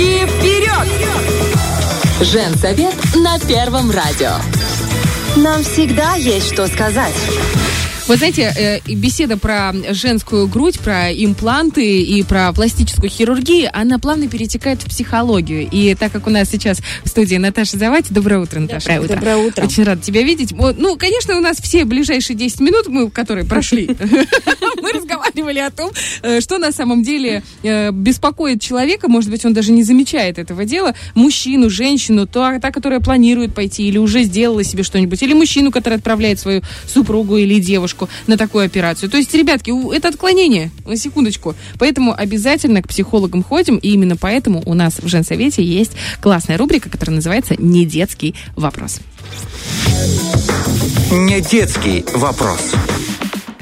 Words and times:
И 0.00 0.24
вперед! 0.26 0.88
Женсовет 2.22 2.94
на 3.16 3.38
Первом 3.38 3.90
радио. 3.90 4.30
Нам 5.36 5.62
всегда 5.62 6.14
есть 6.14 6.54
что 6.54 6.66
сказать. 6.68 7.14
Вы 8.10 8.16
знаете, 8.16 8.52
э, 8.56 8.80
беседа 8.92 9.36
про 9.36 9.72
женскую 9.92 10.48
грудь, 10.48 10.80
про 10.80 11.12
импланты 11.12 12.02
и 12.02 12.24
про 12.24 12.52
пластическую 12.52 13.08
хирургию, 13.08 13.70
она 13.72 14.00
плавно 14.00 14.26
перетекает 14.26 14.82
в 14.82 14.86
психологию. 14.86 15.68
И 15.70 15.94
так 15.94 16.10
как 16.10 16.26
у 16.26 16.30
нас 16.30 16.50
сейчас 16.50 16.80
в 17.04 17.08
студии 17.08 17.36
Наташа 17.36 17.78
Завати, 17.78 18.12
доброе 18.12 18.40
утро, 18.40 18.58
Наташа. 18.58 18.88
Доброе 18.88 19.04
утро. 19.04 19.14
Доброе 19.14 19.36
утро. 19.36 19.64
Очень 19.64 19.84
рада 19.84 20.02
тебя 20.02 20.22
видеть. 20.22 20.50
Ну, 20.50 20.96
конечно, 20.96 21.36
у 21.36 21.40
нас 21.40 21.58
все 21.58 21.84
ближайшие 21.84 22.36
10 22.36 22.58
минут, 22.58 22.88
мы, 22.88 23.08
которые 23.12 23.46
прошли, 23.46 23.86
мы 24.82 24.92
разговаривали 24.92 25.60
о 25.60 25.70
том, 25.70 25.92
э, 26.22 26.40
что 26.40 26.58
на 26.58 26.72
самом 26.72 27.04
деле 27.04 27.44
э, 27.62 27.92
беспокоит 27.92 28.60
человека, 28.60 29.06
может 29.06 29.30
быть, 29.30 29.44
он 29.44 29.54
даже 29.54 29.70
не 29.70 29.84
замечает 29.84 30.40
этого 30.40 30.64
дела, 30.64 30.96
мужчину, 31.14 31.70
женщину, 31.70 32.26
то 32.26 32.58
та, 32.60 32.72
которая 32.72 32.98
планирует 32.98 33.54
пойти 33.54 33.84
или 33.86 33.98
уже 33.98 34.24
сделала 34.24 34.64
себе 34.64 34.82
что-нибудь, 34.82 35.22
или 35.22 35.32
мужчину, 35.32 35.70
который 35.70 35.94
отправляет 35.94 36.40
свою 36.40 36.62
супругу 36.88 37.36
или 37.36 37.60
девушку 37.60 37.99
девушку 38.00 38.08
на 38.26 38.36
такую 38.36 38.64
операцию. 38.64 39.10
То 39.10 39.16
есть, 39.16 39.34
ребятки, 39.34 39.72
это 39.94 40.08
отклонение, 40.08 40.70
на 40.86 40.96
секундочку. 40.96 41.54
Поэтому 41.78 42.14
обязательно 42.16 42.82
к 42.82 42.88
психологам 42.88 43.42
ходим, 43.42 43.76
и 43.76 43.90
именно 43.90 44.16
поэтому 44.16 44.62
у 44.66 44.74
нас 44.74 44.94
в 45.00 45.08
Женсовете 45.08 45.62
есть 45.62 45.92
классная 46.20 46.56
рубрика, 46.56 46.88
которая 46.90 47.16
называется 47.16 47.54
«Не 47.58 47.84
детский 47.84 48.34
вопрос». 48.56 49.00
Не 51.10 51.40
детский 51.40 52.04
вопрос. 52.14 52.72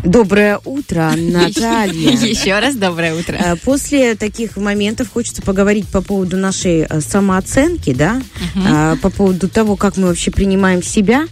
Доброе 0.04 0.60
утро, 0.64 1.12
Наталья. 1.16 2.12
Еще 2.12 2.58
раз 2.58 2.76
доброе 2.76 3.14
утро. 3.14 3.34
Э, 3.34 3.56
после 3.56 4.14
таких 4.14 4.56
моментов 4.56 5.08
хочется 5.12 5.42
поговорить 5.42 5.88
по 5.88 6.02
поводу 6.02 6.36
нашей 6.36 6.86
э, 6.88 7.00
самооценки, 7.00 7.92
да, 7.92 8.22
угу. 8.54 8.98
по 9.02 9.10
поводу 9.10 9.48
того, 9.48 9.76
как 9.76 9.96
мы 9.96 10.06
вообще 10.08 10.30
принимаем 10.30 10.82
себя 10.82 11.26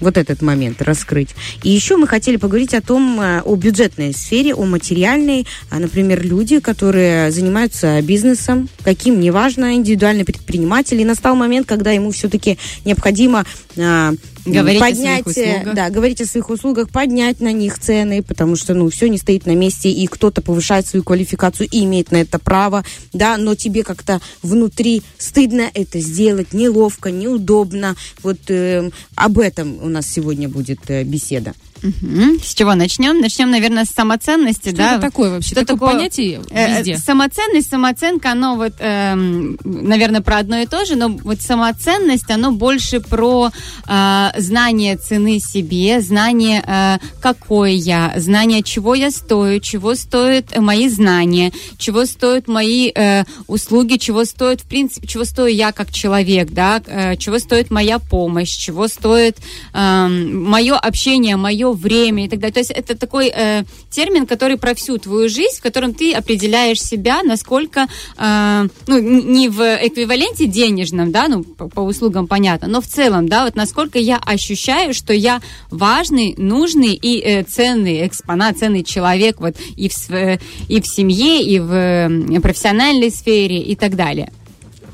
вот 0.00 0.16
этот 0.16 0.42
момент 0.42 0.82
раскрыть. 0.82 1.30
И 1.62 1.70
еще 1.70 1.96
мы 1.96 2.06
хотели 2.06 2.36
поговорить 2.36 2.74
о 2.74 2.80
том, 2.80 3.20
э, 3.20 3.42
о 3.42 3.56
бюджетной 3.56 4.12
сфере, 4.12 4.54
о 4.54 4.64
материальной. 4.64 5.46
А, 5.70 5.78
например, 5.78 6.24
люди, 6.24 6.60
которые 6.60 7.30
занимаются 7.30 8.00
бизнесом, 8.02 8.68
каким, 8.84 9.20
неважно, 9.20 9.74
индивидуальный 9.74 10.24
предприниматель. 10.24 11.00
И 11.00 11.04
настал 11.04 11.34
момент, 11.34 11.66
когда 11.66 11.92
ему 11.92 12.10
все-таки 12.10 12.58
необходимо 12.84 13.44
а, 13.76 14.14
Говорить 14.52 14.80
поднять, 14.80 15.26
о 15.26 15.30
своих 15.30 15.48
услугах. 15.54 15.74
Да, 15.74 15.90
говорить 15.90 16.20
о 16.20 16.26
своих 16.26 16.50
услугах, 16.50 16.90
поднять 16.90 17.40
на 17.40 17.52
них 17.52 17.78
цены, 17.78 18.22
потому 18.22 18.56
что, 18.56 18.74
ну, 18.74 18.88
все 18.88 19.08
не 19.08 19.18
стоит 19.18 19.46
на 19.46 19.54
месте, 19.54 19.90
и 19.90 20.06
кто-то 20.06 20.42
повышает 20.42 20.86
свою 20.86 21.02
квалификацию 21.02 21.68
и 21.70 21.84
имеет 21.84 22.10
на 22.10 22.16
это 22.16 22.38
право, 22.38 22.84
да, 23.12 23.36
но 23.36 23.54
тебе 23.54 23.82
как-то 23.82 24.20
внутри 24.42 25.02
стыдно 25.18 25.70
это 25.72 26.00
сделать, 26.00 26.52
неловко, 26.52 27.10
неудобно. 27.10 27.96
Вот 28.22 28.38
э, 28.48 28.90
об 29.14 29.38
этом 29.38 29.82
у 29.82 29.88
нас 29.88 30.06
сегодня 30.06 30.48
будет 30.48 30.80
э, 30.88 31.04
беседа. 31.04 31.54
Угу. 31.82 32.40
С 32.42 32.54
чего 32.54 32.74
начнем? 32.74 33.20
Начнем, 33.20 33.50
наверное, 33.50 33.84
с 33.84 33.90
самоценности. 33.90 34.68
Что 34.68 34.76
да? 34.76 34.92
это 34.92 35.02
такое 35.02 35.30
вообще? 35.30 35.50
Что 35.50 35.64
такое 35.64 35.92
понятие 35.94 36.40
э, 36.50 36.78
везде? 36.78 36.98
Самоценность, 36.98 37.70
самооценка, 37.70 38.32
оно 38.32 38.56
вот, 38.56 38.74
э, 38.78 39.14
наверное, 39.14 40.20
про 40.20 40.38
одно 40.38 40.58
и 40.58 40.66
то 40.66 40.84
же, 40.84 40.96
но 40.96 41.08
вот 41.08 41.40
самоценность, 41.40 42.30
оно 42.30 42.52
больше 42.52 43.00
про 43.00 43.50
э, 43.86 44.28
знание 44.36 44.96
цены 44.96 45.38
себе, 45.40 46.00
знание, 46.00 46.62
э, 46.66 46.98
какой 47.20 47.74
я, 47.74 48.12
знание, 48.16 48.62
чего 48.62 48.94
я 48.94 49.10
стою, 49.10 49.60
чего 49.60 49.94
стоят 49.94 50.56
мои 50.58 50.88
знания, 50.88 51.52
чего 51.78 52.04
стоят 52.06 52.48
мои 52.48 52.90
э, 52.94 53.24
услуги, 53.46 53.96
чего 53.96 54.24
стоит, 54.24 54.62
в 54.62 54.64
принципе, 54.64 55.06
чего 55.06 55.24
стою 55.24 55.54
я 55.54 55.72
как 55.72 55.92
человек, 55.92 56.50
да, 56.50 56.82
э, 56.84 57.16
чего 57.16 57.38
стоит 57.38 57.70
моя 57.70 57.98
помощь, 57.98 58.56
чего 58.56 58.88
стоит 58.88 59.38
э, 59.72 60.08
мое 60.08 60.76
общение, 60.76 61.36
мое 61.36 61.67
твое 61.68 61.74
время 61.74 62.24
и 62.24 62.28
так 62.28 62.38
далее. 62.38 62.52
То 62.52 62.60
есть 62.60 62.70
это 62.70 62.96
такой 62.96 63.32
э, 63.34 63.64
термин, 63.90 64.26
который 64.26 64.56
про 64.56 64.74
всю 64.74 64.98
твою 64.98 65.28
жизнь, 65.28 65.56
в 65.58 65.62
котором 65.62 65.94
ты 65.94 66.12
определяешь 66.12 66.80
себя, 66.80 67.22
насколько, 67.22 67.86
э, 68.16 68.68
ну, 68.86 68.98
не 68.98 69.48
в 69.48 69.60
эквиваленте 69.60 70.46
денежном, 70.46 71.12
да, 71.12 71.28
ну, 71.28 71.44
по, 71.44 71.68
по 71.68 71.80
услугам 71.80 72.26
понятно, 72.26 72.68
но 72.68 72.80
в 72.80 72.86
целом, 72.86 73.28
да, 73.28 73.44
вот 73.44 73.56
насколько 73.56 73.98
я 73.98 74.18
ощущаю, 74.18 74.94
что 74.94 75.12
я 75.12 75.40
важный, 75.70 76.34
нужный 76.38 76.94
и 76.94 77.20
э, 77.20 77.42
ценный 77.44 78.06
экспонат, 78.06 78.58
ценный 78.58 78.84
человек 78.84 79.40
вот 79.40 79.56
и 79.76 79.88
в, 79.88 80.38
и 80.68 80.80
в 80.80 80.86
семье, 80.86 81.42
и 81.42 81.58
в 81.58 82.40
профессиональной 82.40 83.10
сфере 83.10 83.60
и 83.60 83.74
так 83.74 83.96
далее. 83.96 84.30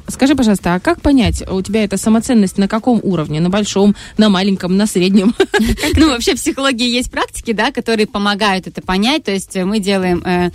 Скажи, 0.08 0.34
пожалуйста, 0.34 0.74
а 0.74 0.80
как 0.80 1.00
понять, 1.00 1.42
у 1.48 1.62
тебя 1.62 1.82
эта 1.82 1.96
самоценность 1.96 2.58
на 2.58 2.68
каком 2.68 3.00
уровне? 3.02 3.40
На 3.40 3.48
большом, 3.48 3.96
на 4.18 4.28
маленьком, 4.28 4.76
на 4.76 4.86
среднем? 4.86 5.34
Ну, 5.96 6.10
вообще 6.10 6.34
в 6.34 6.38
психологии 6.38 6.88
есть 6.88 7.10
практики, 7.10 7.52
да, 7.52 7.70
которые 7.70 8.06
помогают 8.06 8.66
это 8.66 8.82
понять. 8.82 9.24
То 9.24 9.32
есть 9.32 9.54
мы 9.54 9.78
делаем, 9.78 10.22
э, 10.24 10.50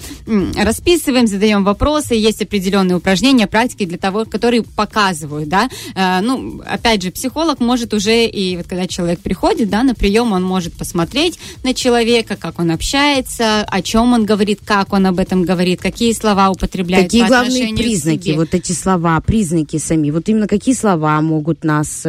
расписываем, 0.62 1.28
задаем 1.28 1.64
вопросы, 1.64 2.14
есть 2.14 2.42
определенные 2.42 2.98
упражнения, 2.98 3.48
практики 3.48 3.86
для 3.86 3.98
того, 3.98 4.26
которые 4.26 4.64
показывают, 4.64 5.48
да. 5.50 5.70
Э, 5.96 6.20
ну, 6.22 6.62
опять 6.66 7.02
же, 7.02 7.12
психолог 7.12 7.60
может 7.60 7.94
уже, 7.94 8.26
и 8.26 8.58
вот 8.58 8.68
когда 8.68 8.86
человек 8.86 9.20
приходит, 9.22 9.70
да, 9.70 9.84
на 9.84 9.96
прием, 9.96 10.34
он 10.34 10.44
может 10.44 10.74
посмотреть 10.74 11.40
на 11.64 11.74
человека, 11.74 12.36
как 12.36 12.60
он 12.60 12.72
общается, 12.72 13.62
о 13.62 13.82
чем 13.82 14.14
он 14.14 14.26
говорит, 14.26 14.60
как 14.64 14.94
он 14.94 15.06
об 15.06 15.20
этом 15.20 15.44
говорит, 15.44 15.82
какие 15.82 16.14
слова 16.14 16.50
употребляет 16.50 17.06
Какие 17.06 17.26
главные 17.26 17.74
признаки, 17.74 18.32
вот 18.32 18.54
эти 18.54 18.74
слова, 18.74 19.20
признаки 19.22 19.39
признаки 19.40 19.78
сами? 19.78 20.12
Вот 20.12 20.28
именно 20.30 20.48
какие 20.48 20.76
слова 20.76 21.22
могут 21.22 21.64
нас... 21.64 22.06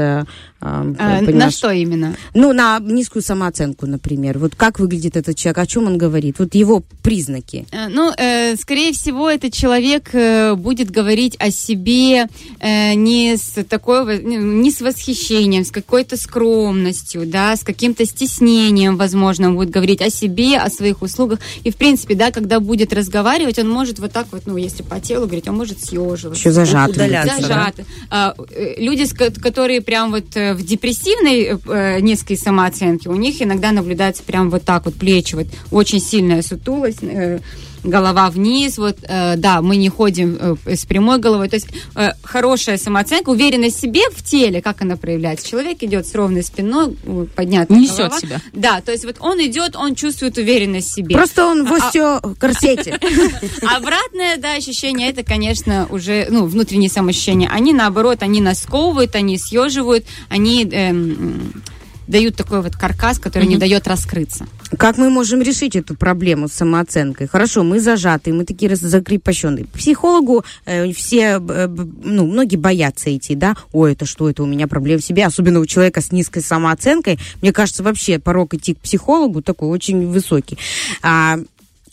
Э, 0.63 0.93
э, 0.93 0.95
а, 0.99 1.21
на 1.23 1.51
что 1.51 1.71
именно? 1.71 2.15
Ну, 2.35 2.53
на 2.53 2.79
низкую 2.81 3.23
самооценку, 3.23 3.87
например. 3.87 4.39
Вот 4.39 4.55
как 4.55 4.79
выглядит 4.79 5.17
этот 5.17 5.37
человек, 5.37 5.59
о 5.59 5.67
чем 5.67 5.87
он 5.87 5.97
говорит? 5.97 6.39
Вот 6.39 6.55
его 6.55 6.83
признаки. 7.03 7.67
Э, 7.73 7.89
ну, 7.89 8.13
э, 8.17 8.57
скорее 8.57 8.93
всего, 8.93 9.31
этот 9.31 9.55
человек 9.55 10.11
э, 10.13 10.55
будет 10.55 10.91
говорить 10.91 11.37
о 11.39 11.51
себе 11.51 12.29
э, 12.61 12.95
не 12.95 13.37
с 13.37 13.65
такой, 13.65 14.23
не 14.23 14.71
с 14.71 14.81
восхищением, 14.81 15.65
с 15.65 15.71
какой-то 15.71 16.17
скромностью, 16.19 17.27
да, 17.27 17.57
с 17.57 17.63
каким-то 17.63 18.05
стеснением, 18.05 18.97
возможно, 18.97 19.49
он 19.49 19.57
будет 19.57 19.71
говорить 19.71 20.03
о 20.03 20.11
себе, 20.11 20.59
о 20.59 20.69
своих 20.69 21.01
услугах. 21.01 21.39
И, 21.65 21.71
в 21.71 21.77
принципе, 21.77 22.15
да, 22.15 22.31
когда 22.31 22.61
будет 22.61 22.93
разговаривать, 22.93 23.59
он 23.59 23.69
может 23.69 23.99
вот 23.99 24.13
так 24.13 24.27
вот, 24.31 24.43
ну, 24.45 24.59
если 24.59 24.83
по 24.83 25.01
телу 25.01 25.25
говорить, 25.25 25.49
он 25.49 25.57
может 25.57 25.83
съеживаться. 25.83 26.39
Еще 26.39 26.53
зажатый 26.53 27.09
зажаты. 27.09 27.43
зажаты. 27.43 27.85
Да? 28.11 28.35
Люди, 28.77 29.07
которые 29.41 29.81
прям 29.81 30.11
вот 30.11 30.37
э, 30.37 30.50
в 30.55 30.65
депрессивной 30.65 31.59
э, 31.67 32.01
низкой 32.01 32.37
самооценке, 32.37 33.09
у 33.09 33.15
них 33.15 33.41
иногда 33.43 33.73
наблюдается 33.73 34.23
прям 34.23 34.51
вот 34.51 34.65
так 34.65 34.85
вот 34.85 34.95
плечи, 34.95 35.35
вот 35.35 35.47
очень 35.71 36.01
сильная 36.01 36.43
сутулость, 36.43 36.99
э, 37.03 37.41
голова 37.85 38.31
вниз, 38.31 38.79
вот, 38.79 38.99
э, 39.03 39.37
да, 39.37 39.63
мы 39.63 39.77
не 39.77 39.89
ходим 39.89 40.39
э, 40.67 40.75
с 40.75 40.85
прямой 40.85 41.19
головой, 41.19 41.49
то 41.49 41.57
есть 41.57 41.69
э, 41.95 42.11
хорошая 42.23 42.79
самооценка, 42.79 43.31
уверенность 43.31 43.77
в 43.77 43.81
себе 43.81 44.03
в 44.11 44.23
теле, 44.23 44.61
как 44.63 44.83
она 44.83 44.97
проявляется. 44.97 45.49
Человек 45.49 45.83
идет 45.83 46.07
с 46.07 46.15
ровной 46.15 46.43
спиной, 46.43 46.97
поднятая 47.35 47.79
Несет 47.79 47.97
голова. 47.97 48.21
себя. 48.21 48.41
Да, 48.53 48.81
то 48.81 48.93
есть 48.93 49.05
вот 49.05 49.17
он 49.21 49.41
идет, 49.41 49.77
он 49.77 49.95
чувствует 49.95 50.37
уверенность 50.39 50.91
в 50.91 50.95
себе. 50.95 51.17
Просто 51.17 51.47
он 51.47 51.65
в 51.65 51.73
а, 51.73 52.21
корсете. 52.39 52.93
Обратное, 53.63 54.37
да, 54.39 54.55
ощущение, 54.55 55.11
это, 55.11 55.23
конечно, 55.23 55.87
уже, 55.91 56.27
ну, 56.31 56.47
внутренние 56.47 56.91
самоощущения. 56.91 57.49
Они, 57.51 57.73
наоборот, 57.73 58.23
они 58.23 58.41
нас 58.41 58.61
сковывают, 58.61 59.15
они 59.15 59.39
съеживают, 59.39 60.05
они 60.29 60.65
эм, 60.65 61.63
дают 62.11 62.37
такой 62.37 62.61
вот 62.63 62.77
каркас, 62.77 63.19
который 63.19 63.47
не 63.47 63.57
дает 63.57 63.87
раскрыться. 63.89 64.47
Как 64.77 64.99
мы 64.99 65.11
можем 65.11 65.41
решить 65.41 65.77
эту 65.77 65.95
проблему 65.95 66.49
с 66.49 66.53
самооценкой? 66.53 67.27
Хорошо, 67.27 67.63
мы 67.63 67.81
зажатые, 67.81 68.35
мы 68.35 68.45
такие 68.45 68.75
закрепощенные. 68.77 69.67
психологу 69.67 70.45
э, 70.65 70.93
все, 70.93 71.41
э, 71.41 71.69
ну, 71.69 72.27
многие 72.27 72.57
боятся 72.57 73.15
идти, 73.17 73.35
да? 73.35 73.57
Ой, 73.73 73.93
это 73.93 74.07
что, 74.07 74.29
это 74.29 74.43
у 74.43 74.47
меня 74.47 74.67
проблема 74.67 75.01
в 75.01 75.05
себе. 75.05 75.27
Особенно 75.27 75.61
у 75.61 75.67
человека 75.67 76.01
с 76.01 76.13
низкой 76.13 76.43
самооценкой. 76.43 77.19
Мне 77.43 77.53
кажется, 77.53 77.83
вообще 77.83 78.19
порог 78.19 78.55
идти 78.55 78.75
к 78.75 78.81
психологу 78.81 79.43
такой 79.43 79.69
очень 79.69 80.07
высокий. 80.09 80.59
А, 81.03 81.39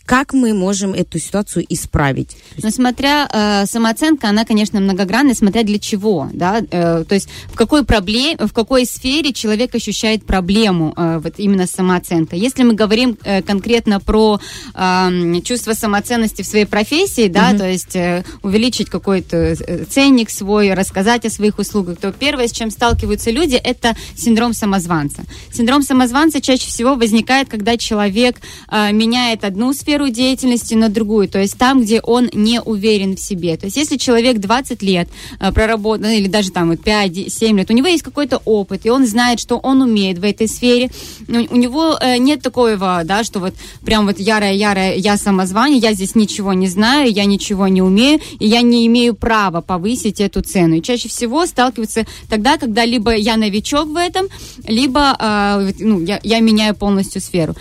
как 0.07 0.33
мы 0.33 0.53
можем 0.53 0.93
эту 0.93 1.19
ситуацию 1.19 1.65
исправить? 1.67 2.37
Ну, 2.63 2.71
смотря 2.71 3.27
э, 3.31 3.65
самооценка, 3.65 4.29
она, 4.29 4.45
конечно, 4.45 4.79
многогранная, 4.79 5.35
смотря 5.35 5.63
для 5.63 5.79
чего, 5.79 6.29
да, 6.31 6.59
э, 6.59 7.03
то 7.03 7.13
есть 7.13 7.27
в 7.47 7.55
какой 7.55 7.83
проблеме, 7.83 8.37
в 8.39 8.53
какой 8.53 8.85
сфере 8.85 9.33
человек 9.33 9.75
ощущает 9.75 10.25
проблему, 10.25 10.93
э, 10.95 11.19
вот 11.21 11.33
именно 11.39 11.67
самооценка. 11.67 12.37
Если 12.37 12.63
мы 12.63 12.73
говорим 12.73 13.17
э, 13.25 13.41
конкретно 13.41 13.99
про 13.99 14.39
э, 14.73 15.41
чувство 15.43 15.73
самоценности 15.73 16.41
в 16.41 16.45
своей 16.45 16.65
профессии, 16.65 17.27
да, 17.27 17.49
угу. 17.49 17.57
то 17.57 17.69
есть 17.69 17.95
э, 17.97 18.23
увеличить 18.43 18.89
какой-то 18.89 19.35
э, 19.35 19.83
ценник 19.89 20.29
свой, 20.29 20.73
рассказать 20.73 21.25
о 21.25 21.29
своих 21.29 21.59
услугах, 21.59 21.97
то 21.97 22.13
первое, 22.13 22.47
с 22.47 22.53
чем 22.53 22.71
сталкиваются 22.71 23.29
люди, 23.29 23.55
это 23.55 23.93
синдром 24.15 24.53
самозванца. 24.53 25.23
Синдром 25.51 25.81
самозванца 25.81 26.39
чаще 26.39 26.67
всего 26.69 26.95
возникает, 26.95 27.49
когда 27.49 27.75
человек 27.75 28.37
э, 28.71 28.93
меняет 28.93 29.43
одну 29.43 29.73
сферу 29.73 29.96
сферу 29.97 30.09
деятельности 30.09 30.75
на 30.75 30.89
другую, 30.89 31.27
то 31.27 31.39
есть 31.39 31.57
там, 31.57 31.81
где 31.81 32.01
он 32.01 32.29
не 32.31 32.61
уверен 32.61 33.15
в 33.15 33.19
себе. 33.19 33.57
То 33.57 33.65
есть 33.65 33.77
если 33.77 33.97
человек 33.97 34.37
20 34.37 34.83
лет 34.83 35.09
э, 35.39 35.51
проработал, 35.51 36.07
или 36.09 36.27
даже 36.27 36.51
там 36.51 36.69
вот 36.69 36.81
5-7 36.81 37.57
лет, 37.57 37.71
у 37.71 37.73
него 37.73 37.87
есть 37.87 38.03
какой-то 38.03 38.39
опыт, 38.45 38.85
и 38.85 38.91
он 38.91 39.07
знает, 39.07 39.39
что 39.39 39.57
он 39.57 39.81
умеет 39.81 40.19
в 40.19 40.23
этой 40.23 40.47
сфере, 40.47 40.91
у, 41.27 41.55
него 41.55 41.97
э, 41.99 42.17
нет 42.17 42.43
такого, 42.43 43.01
да, 43.05 43.23
что 43.23 43.39
вот 43.39 43.55
прям 43.83 44.05
вот 44.05 44.19
ярая-ярая 44.19 44.97
я 44.97 45.17
самозвание, 45.17 45.79
я 45.79 45.93
здесь 45.93 46.13
ничего 46.13 46.53
не 46.53 46.67
знаю, 46.67 47.11
я 47.11 47.25
ничего 47.25 47.67
не 47.67 47.81
умею, 47.81 48.19
и 48.37 48.47
я 48.47 48.61
не 48.61 48.85
имею 48.85 49.15
права 49.15 49.61
повысить 49.61 50.21
эту 50.21 50.43
цену. 50.43 50.75
И 50.75 50.81
чаще 50.83 51.09
всего 51.09 51.47
сталкиваются 51.47 52.05
тогда, 52.29 52.57
когда 52.57 52.85
либо 52.85 53.15
я 53.15 53.35
новичок 53.35 53.87
в 53.87 53.95
этом, 53.95 54.27
либо 54.67 55.17
э, 55.19 55.71
ну, 55.79 56.01
я, 56.01 56.19
я 56.21 56.39
меняю 56.39 56.75
полностью 56.75 57.19
сферу. 57.19 57.55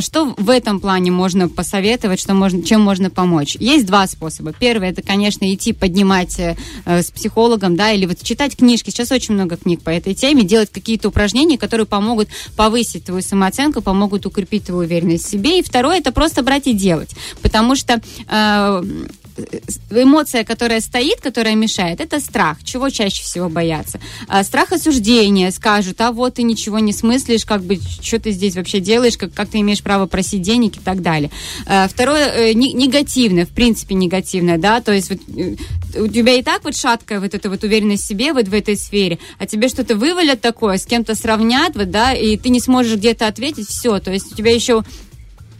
Что 0.00 0.34
в 0.36 0.50
этом 0.50 0.80
плане 0.80 1.10
можно 1.10 1.48
посоветовать, 1.48 1.77
что 2.18 2.34
можно, 2.34 2.62
чем 2.62 2.80
можно 2.80 3.10
помочь? 3.10 3.56
Есть 3.58 3.86
два 3.86 4.06
способа. 4.06 4.52
Первый 4.58 4.88
это, 4.88 5.02
конечно, 5.02 5.52
идти 5.52 5.72
поднимать 5.72 6.38
э, 6.38 6.56
с 6.84 7.10
психологом, 7.10 7.76
да, 7.76 7.92
или 7.92 8.06
вот 8.06 8.22
читать 8.22 8.56
книжки. 8.56 8.90
Сейчас 8.90 9.12
очень 9.12 9.34
много 9.34 9.56
книг 9.56 9.82
по 9.82 9.90
этой 9.90 10.14
теме, 10.14 10.44
делать 10.44 10.70
какие-то 10.70 11.08
упражнения, 11.08 11.58
которые 11.58 11.86
помогут 11.86 12.28
повысить 12.56 13.04
твою 13.04 13.22
самооценку, 13.22 13.80
помогут 13.80 14.26
укрепить 14.26 14.64
твою 14.64 14.82
уверенность 14.82 15.26
в 15.26 15.30
себе. 15.30 15.58
И 15.58 15.62
второе 15.62 15.98
это 15.98 16.12
просто 16.12 16.42
брать 16.42 16.66
и 16.66 16.72
делать, 16.72 17.10
потому 17.42 17.74
что 17.74 18.00
э, 18.28 18.82
эмоция, 19.90 20.44
которая 20.44 20.80
стоит, 20.80 21.20
которая 21.20 21.54
мешает, 21.54 22.00
это 22.00 22.20
страх. 22.20 22.58
Чего 22.64 22.90
чаще 22.90 23.22
всего 23.22 23.48
боятся? 23.48 24.00
А, 24.26 24.42
страх 24.44 24.72
осуждения. 24.72 25.50
Скажут, 25.50 26.00
а 26.00 26.12
вот 26.12 26.34
ты 26.34 26.42
ничего 26.42 26.78
не 26.78 26.92
смыслишь, 26.92 27.44
как 27.44 27.62
бы, 27.62 27.78
что 28.00 28.18
ты 28.18 28.30
здесь 28.32 28.56
вообще 28.56 28.80
делаешь, 28.80 29.16
как, 29.16 29.32
как 29.32 29.48
ты 29.48 29.60
имеешь 29.60 29.82
право 29.82 30.06
просить 30.06 30.42
денег 30.42 30.76
и 30.76 30.80
так 30.80 31.02
далее. 31.02 31.30
А, 31.66 31.88
второе, 31.88 32.28
э, 32.28 32.52
негативное, 32.54 33.46
в 33.46 33.50
принципе, 33.50 33.94
негативное, 33.94 34.58
да, 34.58 34.80
то 34.80 34.92
есть 34.92 35.10
вот, 35.10 35.20
э, 35.36 35.56
у 35.96 36.08
тебя 36.08 36.34
и 36.34 36.42
так 36.42 36.64
вот 36.64 36.76
шаткая 36.76 37.20
вот 37.20 37.34
эта 37.34 37.48
вот 37.50 37.64
уверенность 37.64 38.04
в 38.04 38.06
себе 38.06 38.32
вот 38.32 38.48
в 38.48 38.54
этой 38.54 38.76
сфере, 38.76 39.18
а 39.38 39.46
тебе 39.46 39.68
что-то 39.68 39.96
вывалят 39.96 40.40
такое, 40.40 40.76
с 40.76 40.86
кем-то 40.86 41.14
сравнят, 41.14 41.76
вот, 41.76 41.90
да, 41.90 42.12
и 42.12 42.36
ты 42.36 42.48
не 42.50 42.60
сможешь 42.60 42.96
где-то 42.96 43.26
ответить, 43.26 43.68
все, 43.68 43.98
то 43.98 44.12
есть 44.12 44.32
у 44.32 44.36
тебя 44.36 44.54
еще 44.54 44.84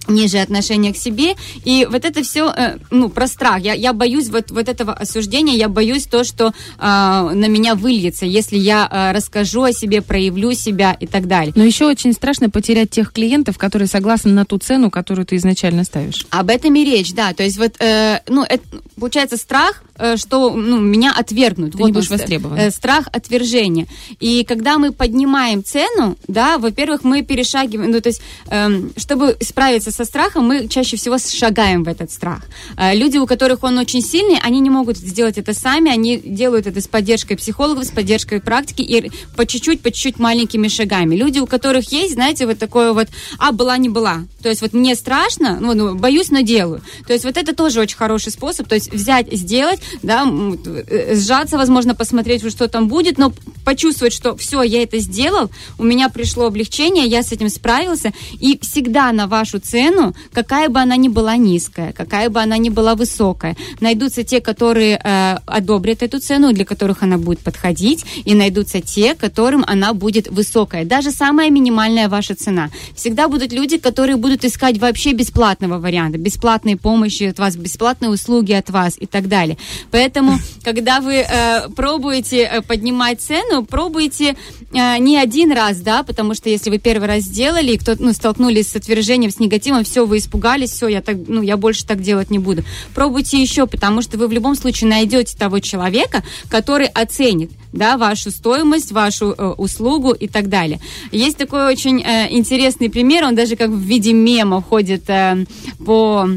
ниже 0.09 0.39
отношение 0.39 0.93
к 0.93 0.97
себе. 0.97 1.35
И 1.65 1.87
вот 1.91 2.05
это 2.05 2.23
все, 2.23 2.51
э, 2.51 2.79
ну, 2.91 3.09
про 3.09 3.27
страх. 3.27 3.61
Я, 3.61 3.75
я 3.75 3.93
боюсь 3.93 4.29
вот, 4.29 4.51
вот 4.51 4.69
этого 4.69 4.93
осуждения, 4.93 5.55
я 5.55 5.69
боюсь 5.69 6.05
то, 6.05 6.25
что 6.25 6.49
э, 6.49 6.53
на 6.81 7.47
меня 7.47 7.75
выльется, 7.75 8.27
если 8.27 8.57
я 8.57 8.89
э, 8.91 9.17
расскажу 9.17 9.63
о 9.63 9.73
себе, 9.73 10.03
проявлю 10.03 10.53
себя 10.53 10.97
и 10.99 11.07
так 11.07 11.27
далее. 11.27 11.53
Но 11.55 11.65
еще 11.65 11.87
очень 11.87 12.13
страшно 12.13 12.51
потерять 12.51 12.91
тех 12.91 13.13
клиентов, 13.13 13.59
которые 13.59 13.89
согласны 13.89 14.33
на 14.33 14.45
ту 14.45 14.59
цену, 14.59 14.91
которую 14.91 15.27
ты 15.27 15.37
изначально 15.37 15.85
ставишь. 15.85 16.27
Об 16.31 16.51
этом 16.51 16.75
и 16.75 16.85
речь, 16.85 17.13
да. 17.13 17.33
То 17.33 17.43
есть 17.43 17.59
вот, 17.59 17.75
э, 17.81 18.21
ну, 18.29 18.45
это, 18.45 18.65
получается 18.99 19.37
страх, 19.37 19.83
э, 19.97 20.17
что 20.17 20.55
ну, 20.55 20.81
меня 20.81 21.13
отвергнут. 21.17 21.73
Ты 21.73 21.79
вот 21.79 21.87
не 21.87 21.93
будешь 21.93 22.11
он, 22.11 22.19
востребован. 22.19 22.59
Э, 22.59 22.71
страх 22.71 23.09
отвержения. 23.13 23.87
И 24.21 24.45
когда 24.45 24.79
мы 24.79 24.93
поднимаем 24.93 25.63
цену, 25.65 26.17
да, 26.27 26.59
во-первых, 26.59 27.05
мы 27.05 27.23
перешагиваем, 27.23 27.91
ну, 27.91 28.01
то 28.01 28.09
есть, 28.09 28.23
э, 28.49 28.69
чтобы 28.97 29.37
справиться 29.41 29.91
со 29.99 30.05
страхом, 30.05 30.47
мы 30.47 30.69
чаще 30.69 30.97
всего 30.97 31.19
шагаем 31.19 31.83
в 31.83 31.89
этот 31.89 32.13
страх. 32.13 32.43
Э, 32.77 32.95
люди, 32.95 33.19
у 33.19 33.27
которых 33.27 33.65
он 33.65 33.79
очень 33.79 34.01
сильный, 34.01 34.39
они 34.41 34.61
не 34.61 34.71
могут 34.71 34.97
сделать 34.97 35.39
это 35.39 35.53
сами, 35.53 35.91
они 35.91 36.19
делают 36.19 36.69
это 36.69 36.81
с 36.81 36.87
поддержкой 36.87 37.35
психологов, 37.35 37.85
с 37.85 37.91
поддержкой 37.91 38.41
практики 38.41 38.83
и 38.83 39.11
по 39.37 39.45
чуть-чуть, 39.45 39.81
по 39.81 39.91
чуть-чуть 39.91 40.21
маленькими 40.21 40.69
шагами. 40.69 41.17
Люди, 41.17 41.41
у 41.41 41.47
которых 41.47 41.91
есть, 41.91 42.15
знаете, 42.15 42.47
вот 42.47 42.59
такое 42.59 42.93
вот, 42.93 43.09
а, 43.39 43.51
была, 43.51 43.77
не 43.77 43.89
была. 43.89 44.19
То 44.41 44.49
есть 44.49 44.63
вот 44.63 44.73
мне 44.73 44.95
страшно, 44.95 45.59
ну, 45.61 45.75
ну 45.75 45.97
боюсь, 45.97 46.31
но 46.31 46.43
делаю. 46.43 46.81
То 47.09 47.13
есть 47.13 47.25
вот 47.25 47.37
это 47.37 47.53
тоже 47.53 47.81
очень 47.81 47.97
хороший 47.97 48.31
способ, 48.31 48.69
то 48.69 48.77
есть 48.77 48.93
взять, 48.93 49.27
сделать, 49.33 49.81
да, 50.05 50.25
э, 50.29 51.17
сжаться, 51.17 51.57
возможно, 51.57 51.97
посмотреть, 51.97 52.49
что 52.49 52.69
там 52.69 52.87
будет, 52.87 53.19
но 53.19 53.33
почувствовать, 53.65 54.15
что 54.15 54.37
все, 54.37 54.63
я 54.63 54.85
это 54.85 54.99
сделал, 54.99 55.51
у 55.77 55.83
меня 55.83 56.09
пришло 56.09 56.47
облегчение, 56.47 57.07
я 57.07 57.25
с 57.25 57.33
этим 57.33 57.49
справился, 57.49 58.13
и 58.39 58.59
всегда 58.63 59.11
на 59.11 59.27
вашу 59.27 59.59
цену, 59.59 59.88
какая 60.33 60.69
бы 60.69 60.81
она 60.81 60.97
ни 60.97 61.09
была 61.09 61.37
низкая, 61.37 61.93
какая 61.93 62.31
бы 62.31 62.41
она 62.41 62.59
ни 62.59 62.69
была 62.69 62.95
высокая, 62.95 63.57
найдутся 63.81 64.25
те, 64.25 64.41
которые 64.41 65.01
э, 65.03 65.37
одобрят 65.47 66.03
эту 66.03 66.21
цену, 66.21 66.53
для 66.53 66.65
которых 66.65 67.03
она 67.03 67.19
будет 67.19 67.41
подходить, 67.41 68.05
и 68.25 68.35
найдутся 68.35 68.81
те, 68.81 69.15
которым 69.15 69.65
она 69.67 69.95
будет 69.95 70.29
высокая. 70.29 70.85
Даже 70.85 71.11
самая 71.11 71.51
минимальная 71.51 72.09
ваша 72.09 72.35
цена. 72.35 72.71
Всегда 72.95 73.29
будут 73.29 73.53
люди, 73.53 73.79
которые 73.79 74.17
будут 74.17 74.45
искать 74.45 74.79
вообще 74.79 75.13
бесплатного 75.13 75.79
варианта, 75.79 76.19
бесплатной 76.19 76.77
помощи 76.77 77.25
от 77.25 77.39
вас, 77.39 77.57
бесплатные 77.57 78.11
услуги 78.11 78.53
от 78.53 78.71
вас 78.71 78.97
и 78.99 79.07
так 79.07 79.29
далее. 79.29 79.57
Поэтому, 79.91 80.39
когда 80.65 81.01
вы 81.01 81.15
э, 81.15 81.69
пробуете 81.77 82.43
э, 82.43 82.63
поднимать 82.63 83.21
цену, 83.21 83.65
пробуйте 83.65 84.37
э, 84.73 84.99
не 84.99 85.17
один 85.17 85.53
раз, 85.53 85.79
да, 85.79 86.03
потому 86.03 86.35
что 86.35 86.49
если 86.49 86.71
вы 86.71 86.79
первый 86.79 87.09
раз 87.09 87.23
сделали, 87.25 87.73
и 87.73 87.79
кто 87.79 87.95
ну, 87.99 88.13
столкнулись 88.13 88.69
с 88.69 88.77
отвержением, 88.77 89.31
с 89.31 89.39
негативом, 89.39 89.78
все, 89.85 90.07
вы 90.07 90.19
испугались, 90.19 90.71
все, 90.71 90.89
я, 90.89 91.01
так, 91.01 91.17
ну, 91.27 91.43
я 91.43 91.57
больше 91.57 91.87
так 91.87 92.01
делать 92.01 92.31
не 92.31 92.39
буду. 92.39 92.65
Пробуйте 92.95 93.41
еще, 93.41 93.67
потому 93.67 94.03
что 94.03 94.19
вы 94.19 94.29
в 94.29 94.33
любом 94.33 94.55
случае 94.55 94.91
найдете 94.91 95.37
того 95.37 95.61
человека, 95.61 96.23
который 96.49 96.87
оценит 96.87 97.51
да, 97.73 97.97
вашу 97.97 98.31
стоимость, 98.31 98.93
вашу 98.93 99.35
э, 99.37 99.47
услугу 99.57 100.13
и 100.13 100.29
так 100.29 100.49
далее. 100.49 100.81
Есть 101.13 101.37
такой 101.37 101.67
очень 101.67 102.03
э, 102.03 102.29
интересный 102.31 102.91
пример, 102.91 103.25
он 103.25 103.35
даже 103.35 103.57
как 103.57 103.71
в 103.71 103.79
виде 103.79 104.13
мема 104.13 104.63
ходит 104.63 105.09
э, 105.09 105.45
по 105.85 106.29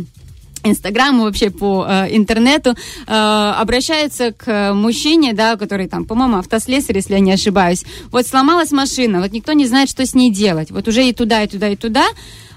Инстаграму, 0.64 1.24
вообще 1.24 1.50
по 1.50 1.86
э, 1.88 2.16
интернету, 2.16 2.72
э, 3.08 3.12
обращаются 3.12 4.32
к 4.32 4.74
мужчине, 4.74 5.34
да, 5.34 5.56
который 5.56 5.88
там, 5.88 6.06
по-моему, 6.06 6.38
автослесарь, 6.38 6.96
если 6.98 7.14
я 7.14 7.20
не 7.20 7.32
ошибаюсь. 7.32 7.84
Вот 8.12 8.28
сломалась 8.28 8.72
машина, 8.72 9.22
вот 9.22 9.32
никто 9.32 9.54
не 9.54 9.66
знает, 9.66 9.90
что 9.90 10.06
с 10.06 10.14
ней 10.14 10.32
делать. 10.32 10.72
Вот 10.72 10.88
уже 10.88 11.06
и 11.08 11.14
туда, 11.14 11.44
и 11.44 11.48
туда, 11.48 11.70
и 11.70 11.76
туда. 11.76 12.06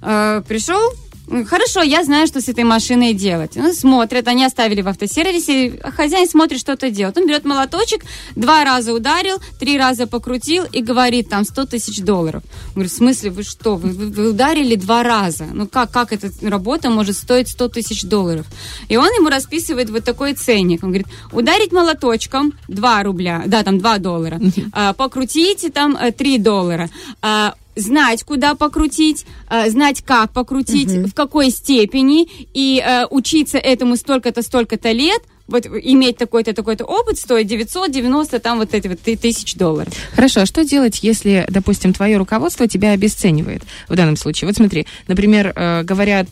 Э, 0.03 0.43
пришел 0.47 0.81
Хорошо, 1.27 1.83
я 1.83 2.05
знаю, 2.05 2.27
что 2.27 2.41
с 2.41 2.49
этой 2.49 2.65
машиной 2.65 3.15
делать. 3.15 3.53
Ну, 3.57 3.73
смотрят, 3.73 4.29
они 4.29 4.45
оставили 4.45 4.83
в 4.83 4.89
автосервисе, 4.89 5.81
хозяин 5.97 6.29
смотрит, 6.29 6.61
что-то 6.61 6.91
делает. 6.91 7.17
Он 7.17 7.27
берет 7.27 7.45
молоточек, 7.45 8.05
два 8.37 8.63
раза 8.65 8.93
ударил, 8.93 9.39
три 9.59 9.79
раза 9.79 10.07
покрутил 10.07 10.65
и 10.71 10.83
говорит, 10.83 11.31
там, 11.31 11.45
100 11.45 11.65
тысяч 11.67 12.03
долларов. 12.03 12.43
Он 12.69 12.75
говорит, 12.75 12.93
в 12.93 12.97
смысле, 12.97 13.31
вы 13.31 13.43
что, 13.43 13.77
вы, 13.77 13.91
вы, 13.91 14.07
вы 14.09 14.31
ударили 14.31 14.75
два 14.75 15.03
раза? 15.03 15.47
Ну, 15.51 15.67
как, 15.67 15.91
как 15.91 16.13
эта 16.13 16.31
работа 16.43 16.91
может 16.91 17.17
стоить 17.17 17.49
100 17.49 17.69
тысяч 17.69 18.03
долларов? 18.03 18.47
И 18.89 18.97
он 18.97 19.07
ему 19.07 19.31
расписывает 19.31 19.89
вот 19.89 20.05
такой 20.05 20.35
ценник. 20.35 20.85
Он 20.85 20.91
говорит, 20.91 21.09
ударить 21.33 21.73
молоточком 21.73 22.53
2 22.69 23.03
рубля, 23.03 23.45
да, 23.47 23.63
там 23.63 23.79
2 23.79 23.99
доллара, 23.99 24.41
а, 24.73 24.93
покрутите 24.93 25.71
там 25.71 25.97
3 25.97 26.39
доллара, 26.39 26.91
а, 27.23 27.55
знать, 27.77 28.23
куда 28.23 28.55
покрутить, 28.55 29.27
э, 29.51 29.71
знать, 29.71 30.03
как 30.03 30.33
покрутить, 30.33 30.91
угу. 30.91 31.09
в 31.09 31.15
какой 31.15 31.51
степени, 31.51 32.29
и 32.55 32.83
э, 32.85 33.07
учиться 33.11 33.59
этому 33.59 33.97
столько-то, 33.97 34.43
столько-то 34.43 34.93
лет, 34.93 35.23
вот 35.47 35.67
иметь 35.67 36.17
такой-то, 36.17 36.55
такой-то 36.55 36.85
опыт 36.85 37.19
стоит 37.19 37.47
990, 37.47 38.39
там 38.41 38.59
вот 38.59 38.73
эти 38.73 38.89
вот 38.89 39.01
тысяч 39.01 39.57
долларов. 39.57 39.93
Хорошо, 40.15 40.43
а 40.43 40.47
что 40.47 40.65
делать, 40.65 41.01
если, 41.03 41.47
допустим, 41.51 41.93
твое 41.93 42.17
руководство 42.17 42.67
тебя 42.67 42.93
обесценивает 42.93 43.63
в 43.89 43.95
данном 43.95 44.17
случае? 44.17 44.49
Вот 44.49 44.57
смотри, 44.57 44.87
например, 45.07 45.53
э, 45.55 45.83
говорят, 45.83 46.29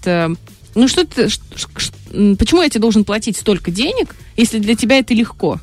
ну 0.74 0.88
что 0.88 1.04
ты, 1.04 1.28
почему 2.38 2.62
я 2.62 2.70
тебе 2.70 2.80
должен 2.80 3.04
платить 3.04 3.36
столько 3.36 3.70
денег, 3.70 4.16
если 4.36 4.58
для 4.58 4.74
тебя 4.74 4.98
это 4.98 5.12
легко? 5.12 5.60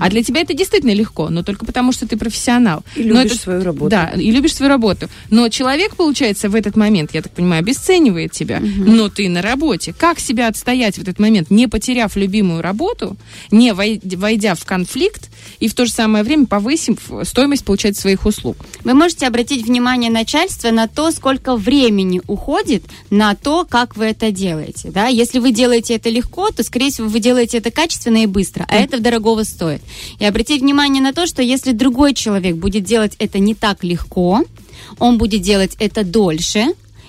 А 0.00 0.10
для 0.10 0.22
тебя 0.22 0.40
это 0.40 0.54
действительно 0.54 0.92
легко, 0.92 1.28
но 1.28 1.42
только 1.42 1.64
потому, 1.64 1.92
что 1.92 2.06
ты 2.06 2.16
профессионал. 2.16 2.82
И 2.96 3.02
любишь 3.02 3.32
это, 3.32 3.36
свою 3.36 3.64
работу. 3.64 3.90
Да, 3.90 4.10
и 4.10 4.30
любишь 4.30 4.54
свою 4.54 4.70
работу. 4.70 5.08
Но 5.30 5.48
человек, 5.48 5.96
получается, 5.96 6.48
в 6.48 6.54
этот 6.54 6.76
момент, 6.76 7.10
я 7.14 7.22
так 7.22 7.32
понимаю, 7.32 7.60
обесценивает 7.60 8.32
тебя, 8.32 8.58
угу. 8.58 8.90
но 8.90 9.08
ты 9.08 9.28
на 9.28 9.42
работе. 9.42 9.94
Как 9.96 10.18
себя 10.18 10.48
отстоять 10.48 10.98
в 10.98 11.02
этот 11.02 11.18
момент, 11.18 11.50
не 11.50 11.66
потеряв 11.68 12.16
любимую 12.16 12.62
работу, 12.62 13.16
не 13.50 13.72
войдя 13.72 14.54
в 14.54 14.64
конфликт 14.64 15.30
и 15.60 15.68
в 15.68 15.74
то 15.74 15.86
же 15.86 15.92
самое 15.92 16.24
время 16.24 16.46
повысив 16.46 16.98
стоимость, 17.24 17.64
получать 17.64 17.96
своих 17.96 18.26
услуг? 18.26 18.56
Вы 18.84 18.94
можете 18.94 19.26
обратить 19.26 19.66
внимание 19.66 20.10
начальства 20.10 20.70
на 20.70 20.88
то, 20.88 21.10
сколько 21.10 21.56
времени 21.56 22.20
уходит 22.26 22.82
на 23.10 23.34
то, 23.34 23.66
как 23.68 23.96
вы 23.96 24.06
это 24.06 24.30
делаете. 24.30 24.90
Да? 24.90 25.06
Если 25.06 25.38
вы 25.38 25.52
делаете 25.52 25.94
это 25.94 26.10
легко, 26.10 26.50
то, 26.50 26.62
скорее 26.62 26.90
всего, 26.90 27.08
вы 27.08 27.20
делаете 27.20 27.58
это 27.58 27.70
качественно 27.70 28.22
и 28.22 28.26
быстро, 28.26 28.66
а 28.68 28.76
это 28.76 29.00
дорогого 29.00 29.44
стоит 29.44 29.75
делает. 29.76 29.82
И 30.18 30.24
обратите 30.24 30.60
внимание 30.60 31.02
на 31.02 31.12
то, 31.12 31.26
что 31.26 31.42
если 31.42 31.72
другой 31.72 32.14
человек 32.14 32.56
будет 32.56 32.84
делать 32.84 33.14
это 33.18 33.38
не 33.38 33.54
так 33.54 33.84
легко, 33.84 34.42
он 34.98 35.18
будет 35.18 35.42
делать 35.42 35.76
это 35.78 36.04
дольше, 36.04 36.66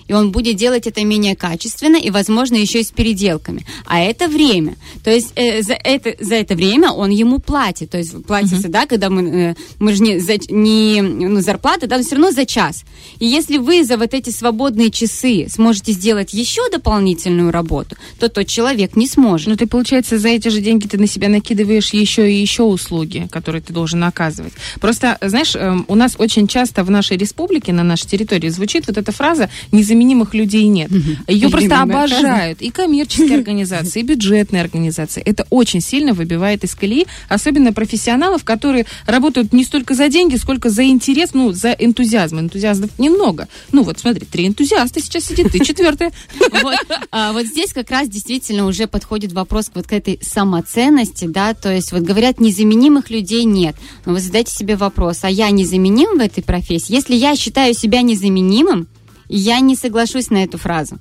и 0.07 0.13
он 0.13 0.31
будет 0.31 0.55
делать 0.55 0.87
это 0.87 1.03
менее 1.03 1.35
качественно 1.35 1.97
и, 1.97 2.09
возможно, 2.09 2.55
еще 2.55 2.79
и 2.79 2.83
с 2.83 2.91
переделками. 2.91 3.65
А 3.85 3.99
это 3.99 4.27
время. 4.27 4.75
То 5.03 5.11
есть 5.11 5.31
э, 5.35 5.61
за, 5.61 5.73
это, 5.73 6.15
за 6.19 6.35
это 6.35 6.55
время 6.55 6.91
он 6.91 7.09
ему 7.09 7.39
платит. 7.39 7.91
То 7.91 7.97
есть 7.97 8.25
платится, 8.25 8.67
uh-huh. 8.67 8.71
да, 8.71 8.85
когда 8.85 9.09
мы, 9.09 9.29
э, 9.29 9.55
мы 9.79 9.93
же 9.93 10.03
не, 10.03 10.19
за, 10.19 10.37
не 10.49 11.01
ну, 11.01 11.41
зарплата, 11.41 11.87
да, 11.87 11.97
но 11.97 12.03
все 12.03 12.15
равно 12.15 12.31
за 12.31 12.45
час. 12.45 12.83
И 13.19 13.25
если 13.25 13.57
вы 13.57 13.83
за 13.83 13.97
вот 13.97 14.13
эти 14.13 14.29
свободные 14.29 14.91
часы 14.91 15.47
сможете 15.49 15.91
сделать 15.91 16.33
еще 16.33 16.61
дополнительную 16.71 17.51
работу, 17.51 17.95
то 18.19 18.29
тот 18.29 18.47
человек 18.47 18.95
не 18.95 19.07
сможет. 19.07 19.47
Но 19.47 19.55
ты, 19.55 19.67
получается, 19.67 20.17
за 20.17 20.29
эти 20.29 20.49
же 20.49 20.61
деньги 20.61 20.87
ты 20.87 20.97
на 20.97 21.07
себя 21.07 21.29
накидываешь 21.29 21.93
еще 21.93 22.31
и 22.31 22.35
еще 22.35 22.63
услуги, 22.63 23.27
которые 23.31 23.61
ты 23.61 23.73
должен 23.73 24.03
оказывать. 24.03 24.53
Просто, 24.79 25.17
знаешь, 25.21 25.55
эм, 25.55 25.85
у 25.87 25.95
нас 25.95 26.15
очень 26.17 26.47
часто 26.47 26.83
в 26.83 26.91
нашей 26.91 27.17
республике, 27.17 27.73
на 27.73 27.83
нашей 27.83 28.07
территории 28.07 28.49
звучит 28.49 28.87
вот 28.87 28.97
эта 28.97 29.11
фраза 29.11 29.49
«незаменимых 29.97 30.33
людей 30.33 30.67
нет». 30.67 30.89
Ее 31.27 31.49
просто 31.49 31.81
обожают 31.81 32.61
и 32.61 32.69
коммерческие 32.69 33.35
организации, 33.37 33.99
и 33.99 34.03
бюджетные 34.03 34.61
организации. 34.61 35.21
Это 35.23 35.45
очень 35.49 35.81
сильно 35.81 36.13
выбивает 36.13 36.63
из 36.63 36.75
колеи, 36.75 37.07
особенно 37.29 37.73
профессионалов, 37.73 38.43
которые 38.43 38.85
работают 39.05 39.53
не 39.53 39.63
столько 39.63 39.93
за 39.93 40.09
деньги, 40.09 40.35
сколько 40.35 40.69
за 40.69 40.85
интерес, 40.85 41.33
ну, 41.33 41.51
за 41.51 41.71
энтузиазм. 41.71 42.39
Энтузиастов 42.39 42.91
немного. 42.99 43.47
Ну, 43.71 43.83
вот 43.83 43.99
смотри, 43.99 44.25
три 44.25 44.47
энтузиаста 44.47 45.01
сейчас 45.01 45.25
сидит, 45.25 45.51
ты 45.51 45.63
четвертая. 45.63 46.11
Вот, 46.63 46.75
а, 47.11 47.33
вот 47.33 47.45
здесь 47.45 47.71
как 47.71 47.91
раз 47.91 48.09
действительно 48.09 48.65
уже 48.65 48.87
подходит 48.87 49.31
вопрос 49.31 49.69
вот 49.73 49.85
к 49.85 49.93
этой 49.93 50.19
самоценности, 50.21 51.25
да, 51.25 51.53
то 51.53 51.71
есть 51.71 51.91
вот 51.91 52.01
говорят, 52.01 52.39
незаменимых 52.39 53.09
людей 53.09 53.43
нет. 53.43 53.75
Но 54.05 54.13
вы 54.13 54.19
задайте 54.19 54.53
себе 54.53 54.75
вопрос, 54.75 55.19
а 55.23 55.29
я 55.29 55.49
незаменим 55.51 56.17
в 56.17 56.21
этой 56.21 56.43
профессии? 56.43 56.93
Если 56.93 57.15
я 57.15 57.35
считаю 57.35 57.73
себя 57.73 58.01
незаменимым, 58.01 58.87
я 59.29 59.60
не 59.60 59.75
соглашусь 59.75 60.29
на 60.29 60.43
эту 60.43 60.57
фразу. 60.57 60.96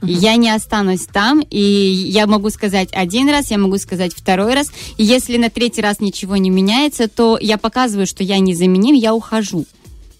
Uh-huh. 0.00 0.10
Я 0.10 0.36
не 0.36 0.50
останусь 0.50 1.06
там, 1.06 1.40
и 1.48 1.60
я 1.60 2.26
могу 2.26 2.50
сказать 2.50 2.88
один 2.92 3.28
раз, 3.28 3.50
я 3.50 3.58
могу 3.58 3.78
сказать 3.78 4.12
второй 4.14 4.54
раз. 4.54 4.72
И 4.96 5.04
если 5.04 5.36
на 5.36 5.48
третий 5.48 5.80
раз 5.80 6.00
ничего 6.00 6.36
не 6.36 6.50
меняется, 6.50 7.08
то 7.08 7.38
я 7.40 7.56
показываю, 7.56 8.06
что 8.06 8.24
я 8.24 8.40
незаменим, 8.40 8.94
я 8.94 9.14
ухожу. 9.14 9.64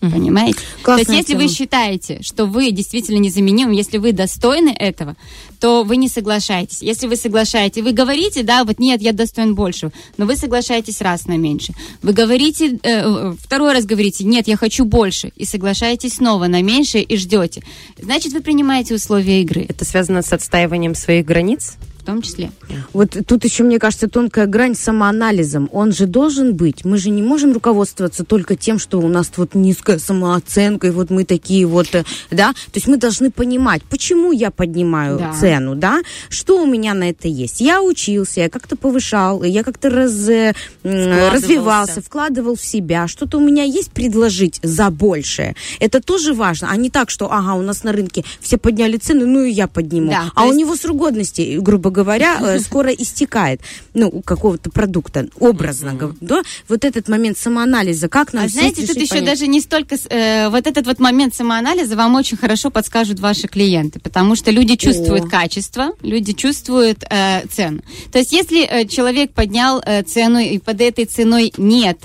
Угу. 0.02 0.10
Понимаете? 0.10 0.58
Классная 0.82 1.04
То 1.04 1.12
есть, 1.12 1.20
если 1.20 1.38
тема. 1.38 1.42
вы 1.44 1.54
считаете, 1.54 2.18
что 2.22 2.46
вы 2.46 2.72
действительно 2.72 3.18
незаменимы, 3.18 3.74
если 3.74 3.98
вы 3.98 4.12
достойны 4.12 4.70
этого, 4.70 5.16
то 5.60 5.84
вы 5.84 5.96
не 5.96 6.08
соглашаетесь. 6.08 6.82
Если 6.82 7.06
вы 7.06 7.14
соглашаетесь, 7.14 7.82
вы 7.82 7.92
говорите, 7.92 8.42
да, 8.42 8.64
вот 8.64 8.80
нет, 8.80 9.00
я 9.00 9.12
достоин 9.12 9.54
большего, 9.54 9.92
но 10.16 10.26
вы 10.26 10.36
соглашаетесь 10.36 11.00
раз 11.00 11.26
на 11.26 11.36
меньше. 11.36 11.72
Вы 12.02 12.12
говорите, 12.12 12.80
э, 12.82 13.34
второй 13.40 13.72
раз 13.72 13.84
говорите, 13.84 14.24
нет, 14.24 14.48
я 14.48 14.56
хочу 14.56 14.84
больше, 14.84 15.30
и 15.36 15.44
соглашаетесь 15.44 16.14
снова 16.14 16.48
на 16.48 16.62
меньше 16.62 16.98
и 16.98 17.16
ждете. 17.16 17.62
Значит, 17.96 18.32
вы 18.32 18.40
принимаете 18.40 18.96
условия 18.96 19.40
игры. 19.42 19.64
Это 19.68 19.84
связано 19.84 20.22
с 20.22 20.32
отстаиванием 20.32 20.96
своих 20.96 21.24
границ? 21.24 21.76
В 22.02 22.04
том 22.04 22.20
числе. 22.20 22.50
Вот 22.92 23.16
тут 23.26 23.44
еще, 23.44 23.62
мне 23.62 23.78
кажется, 23.78 24.08
тонкая 24.08 24.46
грань 24.46 24.74
с 24.74 24.80
самоанализом. 24.80 25.68
Он 25.72 25.92
же 25.92 26.06
должен 26.06 26.54
быть. 26.54 26.84
Мы 26.84 26.98
же 26.98 27.10
не 27.10 27.22
можем 27.22 27.52
руководствоваться 27.52 28.24
только 28.24 28.56
тем, 28.56 28.80
что 28.80 28.98
у 28.98 29.08
нас 29.08 29.30
вот 29.36 29.54
низкая 29.54 30.00
самооценка, 30.00 30.88
и 30.88 30.90
вот 30.90 31.10
мы 31.10 31.24
такие 31.24 31.64
вот, 31.64 31.94
э, 31.94 32.04
да. 32.32 32.52
То 32.52 32.74
есть 32.74 32.88
мы 32.88 32.96
должны 32.96 33.30
понимать, 33.30 33.84
почему 33.84 34.32
я 34.32 34.50
поднимаю 34.50 35.18
да. 35.18 35.32
цену, 35.32 35.76
да, 35.76 36.00
что 36.28 36.60
у 36.60 36.66
меня 36.66 36.94
на 36.94 37.10
это 37.10 37.28
есть. 37.28 37.60
Я 37.60 37.80
учился, 37.82 38.40
я 38.40 38.50
как-то 38.50 38.74
повышал, 38.74 39.44
я 39.44 39.62
как-то 39.62 39.88
раз, 39.88 40.28
э, 40.28 40.54
развивался, 40.82 42.02
вкладывал 42.02 42.56
в 42.56 42.62
себя. 42.62 43.06
Что-то 43.06 43.38
у 43.38 43.40
меня 43.40 43.62
есть 43.62 43.92
предложить 43.92 44.58
за 44.64 44.90
большее. 44.90 45.54
Это 45.78 46.00
тоже 46.00 46.34
важно, 46.34 46.68
а 46.68 46.76
не 46.76 46.90
так, 46.90 47.10
что, 47.10 47.32
ага, 47.32 47.54
у 47.54 47.62
нас 47.62 47.84
на 47.84 47.92
рынке 47.92 48.24
все 48.40 48.58
подняли 48.58 48.96
цены, 48.96 49.24
ну 49.24 49.44
и 49.44 49.52
я 49.52 49.68
подниму. 49.68 50.10
Да, 50.10 50.32
а 50.34 50.46
есть... 50.46 50.54
у 50.54 50.58
него 50.58 50.74
срок 50.74 50.96
годности, 50.96 51.58
грубо 51.60 51.91
говоря, 51.92 52.38
э, 52.40 52.58
скоро 52.60 52.90
истекает, 52.90 53.60
ну, 53.94 54.08
у 54.08 54.22
какого-то 54.22 54.70
продукта, 54.70 55.28
образно 55.38 55.94
говоря, 55.94 56.16
да, 56.20 56.42
вот 56.68 56.84
этот 56.84 57.08
момент 57.08 57.38
самоанализа, 57.38 58.08
как 58.08 58.32
нам 58.32 58.46
а 58.46 58.48
знаете, 58.48 58.86
тут 58.86 58.96
еще 58.96 59.20
даже 59.20 59.46
не 59.46 59.60
столько, 59.60 59.96
э, 60.08 60.48
вот 60.48 60.66
этот 60.66 60.86
вот 60.86 60.98
момент 60.98 61.34
самоанализа 61.34 61.96
вам 61.96 62.14
очень 62.14 62.36
хорошо 62.36 62.70
подскажут 62.70 63.20
ваши 63.20 63.46
клиенты, 63.46 64.00
потому 64.00 64.34
что 64.34 64.50
люди 64.50 64.76
чувствуют 64.76 65.28
качество, 65.28 65.92
люди 66.02 66.32
чувствуют 66.32 67.04
э, 67.08 67.46
цену. 67.46 67.82
То 68.10 68.18
есть, 68.18 68.32
если 68.32 68.86
человек 68.88 69.32
поднял 69.32 69.82
цену, 70.06 70.38
и 70.38 70.58
под 70.58 70.80
этой 70.80 71.04
ценой 71.04 71.52
нет 71.56 72.00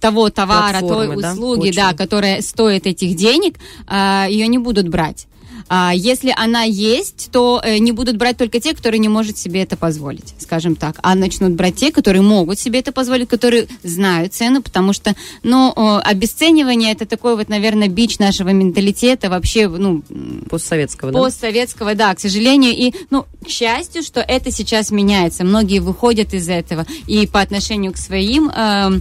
того 0.00 0.30
товара, 0.30 0.80
той 0.80 1.16
услуги, 1.16 1.72
да, 1.74 1.90
да, 1.90 1.96
которая 1.96 2.42
стоит 2.42 2.86
этих 2.86 3.16
денег, 3.16 3.56
ее 3.90 4.46
не 4.46 4.58
будут 4.58 4.88
брать. 4.88 5.26
А 5.68 5.92
если 5.94 6.32
она 6.36 6.62
есть, 6.62 7.30
то 7.32 7.60
э, 7.62 7.78
не 7.78 7.92
будут 7.92 8.16
брать 8.16 8.36
только 8.36 8.60
те, 8.60 8.74
которые 8.74 8.98
не 8.98 9.08
могут 9.08 9.36
себе 9.36 9.62
это 9.62 9.76
позволить, 9.76 10.34
скажем 10.38 10.76
так, 10.76 10.98
а 11.02 11.14
начнут 11.14 11.52
брать 11.52 11.76
те, 11.76 11.90
которые 11.90 12.22
могут 12.22 12.58
себе 12.58 12.80
это 12.80 12.92
позволить, 12.92 13.28
которые 13.28 13.66
знают 13.82 14.34
цену, 14.34 14.62
потому 14.62 14.92
что, 14.92 15.14
ну, 15.42 15.72
обесценивание 16.04 16.92
это 16.92 17.06
такой 17.06 17.36
вот, 17.36 17.48
наверное, 17.48 17.88
бич 17.88 18.18
нашего 18.18 18.50
менталитета 18.50 19.28
вообще, 19.28 19.68
ну, 19.68 20.02
постсоветского, 20.48 21.12
да? 21.12 21.18
Постсоветского, 21.18 21.94
да, 21.94 22.14
к 22.14 22.20
сожалению, 22.20 22.72
и, 22.72 22.94
ну, 23.10 23.26
к 23.44 23.48
счастью, 23.48 24.02
что 24.02 24.20
это 24.20 24.50
сейчас 24.50 24.90
меняется, 24.90 25.44
многие 25.44 25.80
выходят 25.80 26.34
из 26.34 26.48
этого. 26.48 26.86
И 27.06 27.26
по 27.26 27.40
отношению 27.40 27.92
к 27.92 27.96
своим 27.96 28.50
э, 28.50 29.00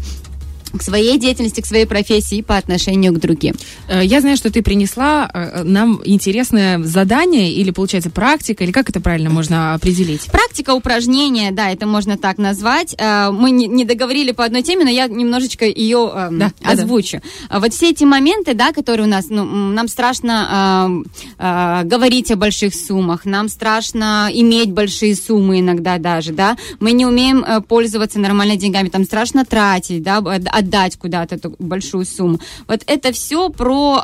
к 0.74 0.82
своей 0.82 1.18
деятельности, 1.18 1.62
к 1.62 1.66
своей 1.66 1.86
профессии 1.86 2.40
и 2.40 2.42
по 2.42 2.58
отношению 2.58 3.14
к 3.14 3.20
другим. 3.20 3.56
Э, 3.88 4.02
я 4.04 4.22
знаю, 4.22 4.38
что 4.38 4.52
ты 4.52 4.62
принесла 4.62 5.30
э, 5.34 5.64
нам 5.64 6.02
интересное 6.06 6.80
задание 6.84 7.52
или, 7.52 7.72
получается, 7.72 8.10
практика, 8.10 8.64
или 8.64 8.72
как 8.72 8.90
это 8.90 9.00
правильно 9.00 9.30
можно 9.30 9.74
определить? 9.74 10.26
Практика 10.26 10.74
упражнения, 10.74 11.52
да, 11.52 11.72
это 11.72 11.86
можно 11.86 12.18
так 12.18 12.38
назвать. 12.38 12.96
Э, 12.98 13.32
мы 13.32 13.52
не 13.52 13.86
договорили 13.86 14.32
по 14.32 14.44
одной 14.44 14.62
теме, 14.64 14.84
но 14.84 14.90
я 14.90 15.08
немножечко 15.08 15.66
ее 15.66 16.30
да, 16.32 16.52
озвучу. 16.64 17.22
Да, 17.22 17.22
да. 17.50 17.60
Вот 17.60 17.74
все 17.74 17.92
эти 17.92 18.04
моменты, 18.04 18.54
да, 18.54 18.72
которые 18.72 19.08
у 19.08 19.10
нас, 19.10 19.28
ну, 19.30 19.46
нам 19.46 19.88
страшно 19.88 21.04
э, 21.40 21.44
э, 21.44 21.84
говорить 21.86 22.32
о 22.32 22.36
больших 22.36 22.74
суммах, 22.74 23.26
нам 23.26 23.50
страшно 23.50 24.30
иметь 24.34 24.72
большие 24.72 25.16
суммы 25.16 25.60
иногда 25.60 25.98
даже, 25.98 26.34
да, 26.34 26.58
мы 26.80 26.92
не 26.92 27.06
умеем 27.06 27.64
пользоваться 27.64 28.20
нормально 28.20 28.56
деньгами, 28.56 28.90
там 28.90 29.04
страшно 29.04 29.46
тратить, 29.46 30.04
да, 30.04 30.22
отдать 30.66 30.98
куда-то 30.98 31.38
большую 31.60 32.06
сумму. 32.06 32.40
Вот 32.68 32.82
это 32.88 33.12
все 33.12 33.50
про 33.50 34.04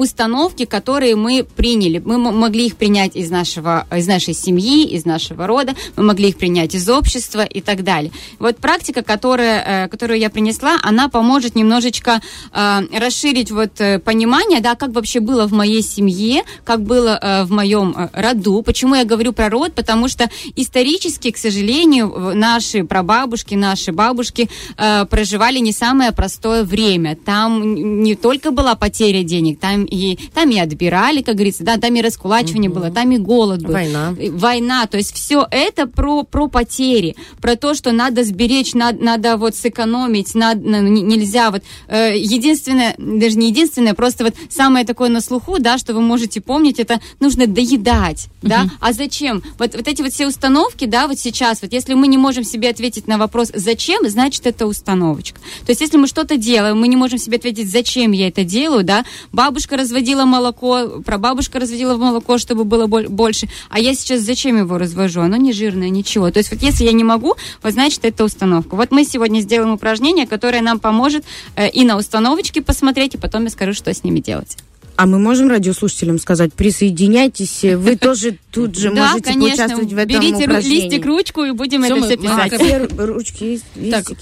установки, 0.00 0.64
которые 0.64 1.16
мы 1.16 1.44
приняли. 1.44 2.02
Мы 2.04 2.18
могли 2.18 2.66
их 2.66 2.76
принять 2.76 3.16
из, 3.16 3.30
нашего, 3.30 3.86
из 3.94 4.06
нашей 4.06 4.34
семьи, 4.34 4.84
из 4.84 5.04
нашего 5.04 5.46
рода, 5.46 5.74
мы 5.96 6.04
могли 6.04 6.28
их 6.28 6.36
принять 6.36 6.74
из 6.74 6.88
общества 6.88 7.44
и 7.44 7.60
так 7.60 7.84
далее. 7.84 8.12
Вот 8.38 8.56
практика, 8.58 9.02
которая, 9.02 9.84
э, 9.84 9.88
которую 9.88 10.18
я 10.18 10.30
принесла, 10.30 10.78
она 10.82 11.08
поможет 11.08 11.54
немножечко 11.54 12.20
э, 12.52 12.80
расширить 12.98 13.50
вот 13.50 13.80
э, 13.80 13.98
понимание, 13.98 14.60
да, 14.60 14.74
как 14.74 14.90
вообще 14.92 15.20
было 15.20 15.46
в 15.46 15.52
моей 15.52 15.82
семье, 15.82 16.42
как 16.64 16.82
было 16.82 17.44
в 17.46 17.50
моем 17.50 17.94
роду. 18.12 18.62
Почему 18.62 18.94
я 18.94 19.04
говорю 19.04 19.32
про 19.32 19.48
род? 19.48 19.74
Потому 19.74 20.08
что 20.08 20.30
исторически, 20.56 21.30
к 21.30 21.36
сожалению, 21.36 22.32
наши 22.34 22.84
прабабушки, 22.84 23.54
наши 23.54 23.92
бабушки 23.92 24.48
проживали 24.76 25.58
не 25.58 25.72
самое 25.72 26.12
простое 26.12 26.64
время. 26.64 27.16
Там 27.16 28.02
не 28.02 28.14
только 28.14 28.50
была 28.50 28.74
потеря 28.74 29.22
денег, 29.22 29.58
там 29.60 29.84
и, 29.90 30.18
там 30.32 30.50
и 30.50 30.58
отбирали, 30.58 31.22
как 31.22 31.34
говорится, 31.34 31.64
да, 31.64 31.76
там 31.76 31.94
и 31.94 32.00
раскулачивание 32.00 32.70
угу. 32.70 32.80
было, 32.80 32.90
там 32.90 33.10
и 33.10 33.18
голод 33.18 33.62
был. 33.62 33.74
Война. 33.74 34.14
Война, 34.30 34.86
то 34.86 34.96
есть 34.96 35.14
все 35.14 35.46
это 35.50 35.86
про, 35.86 36.22
про 36.22 36.48
потери, 36.48 37.16
про 37.40 37.56
то, 37.56 37.74
что 37.74 37.92
надо 37.92 38.24
сберечь, 38.24 38.74
надо, 38.74 39.02
надо 39.02 39.36
вот 39.36 39.56
сэкономить, 39.56 40.34
надо, 40.34 40.60
ну, 40.60 40.80
нельзя 40.80 41.50
вот, 41.50 41.62
э, 41.88 42.16
единственное, 42.16 42.94
даже 42.98 43.36
не 43.36 43.48
единственное, 43.48 43.94
просто 43.94 44.24
вот 44.24 44.34
самое 44.48 44.86
такое 44.86 45.08
на 45.08 45.20
слуху, 45.20 45.58
да, 45.58 45.78
что 45.78 45.92
вы 45.92 46.00
можете 46.00 46.40
помнить, 46.40 46.78
это 46.78 47.00
нужно 47.18 47.46
доедать, 47.46 48.28
угу. 48.42 48.48
да, 48.48 48.66
а 48.80 48.92
зачем? 48.92 49.42
Вот, 49.58 49.74
вот 49.74 49.88
эти 49.88 50.02
вот 50.02 50.12
все 50.12 50.26
установки, 50.26 50.84
да, 50.84 51.08
вот 51.08 51.18
сейчас, 51.18 51.62
вот 51.62 51.72
если 51.72 51.94
мы 51.94 52.06
не 52.06 52.18
можем 52.18 52.44
себе 52.44 52.70
ответить 52.70 53.08
на 53.08 53.18
вопрос, 53.18 53.50
зачем, 53.54 54.08
значит, 54.08 54.46
это 54.46 54.66
установочка. 54.66 55.40
То 55.66 55.70
есть 55.70 55.80
если 55.80 55.96
мы 55.96 56.06
что-то 56.06 56.36
делаем, 56.36 56.78
мы 56.78 56.88
не 56.88 56.96
можем 56.96 57.18
себе 57.18 57.38
ответить, 57.38 57.70
зачем 57.70 58.12
я 58.12 58.28
это 58.28 58.44
делаю, 58.44 58.84
да, 58.84 59.04
бабушка 59.32 59.69
разводила 59.76 60.24
молоко, 60.24 61.02
прабабушка 61.04 61.58
разводила 61.60 61.96
молоко, 61.96 62.38
чтобы 62.38 62.64
было 62.64 62.86
больше, 62.86 63.48
а 63.68 63.78
я 63.78 63.94
сейчас 63.94 64.20
зачем 64.20 64.58
его 64.58 64.78
развожу? 64.78 65.20
Оно 65.20 65.36
не 65.36 65.52
жирное, 65.52 65.90
ничего. 65.90 66.30
То 66.30 66.38
есть 66.38 66.50
вот 66.50 66.62
если 66.62 66.84
я 66.84 66.92
не 66.92 67.04
могу, 67.04 67.36
вот 67.62 67.72
значит 67.72 68.04
это 68.04 68.24
установка. 68.24 68.74
Вот 68.74 68.90
мы 68.90 69.04
сегодня 69.04 69.40
сделаем 69.40 69.72
упражнение, 69.72 70.26
которое 70.26 70.62
нам 70.62 70.78
поможет 70.78 71.24
э, 71.56 71.68
и 71.68 71.84
на 71.84 71.96
установочке 71.96 72.62
посмотреть, 72.62 73.14
и 73.14 73.18
потом 73.18 73.44
я 73.44 73.50
скажу, 73.50 73.72
что 73.72 73.92
с 73.92 74.04
ними 74.04 74.20
делать. 74.20 74.56
А 75.00 75.06
мы 75.06 75.18
можем 75.18 75.48
радиослушателям 75.48 76.18
сказать, 76.18 76.52
присоединяйтесь, 76.52 77.64
э, 77.64 77.78
вы 77.78 77.96
тоже 77.96 78.36
тут 78.52 78.76
же 78.76 78.92
Да, 78.92 79.12
можете 79.12 79.32
поучаствовать 79.32 79.90
в 79.94 79.96
этом 79.96 80.20
Берите 80.20 80.46
листик, 80.68 81.06
ручку 81.06 81.42
и 81.42 81.52
будем 81.52 81.84
это 81.84 81.96
все 82.02 82.18
писать. 82.18 82.52
ру- 82.52 83.06
ручки 83.06 83.44
есть. 83.44 83.64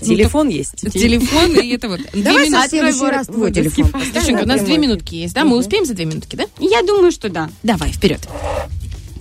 Телефон 0.01 0.49
есть. 0.51 0.77
Телефон 0.93 1.57
и 1.59 1.71
это 1.71 1.89
вот. 1.89 2.01
Давай 2.15 2.49
в 2.49 2.69
следующий 2.69 3.07
раз 3.07 3.27
твой 3.27 3.51
телефон. 3.51 3.91
у 3.93 4.31
на 4.33 4.45
нас 4.47 4.63
две 4.63 4.79
минутки 4.79 5.17
есть, 5.17 5.35
да? 5.35 5.45
Мы 5.45 5.57
успеем 5.57 5.85
за 5.85 5.95
две 5.95 6.05
минутки, 6.05 6.37
да? 6.37 6.45
Я 6.61 6.83
думаю, 6.83 7.11
что 7.11 7.29
да. 7.29 7.51
Давай, 7.65 7.91
вперед. 7.91 8.21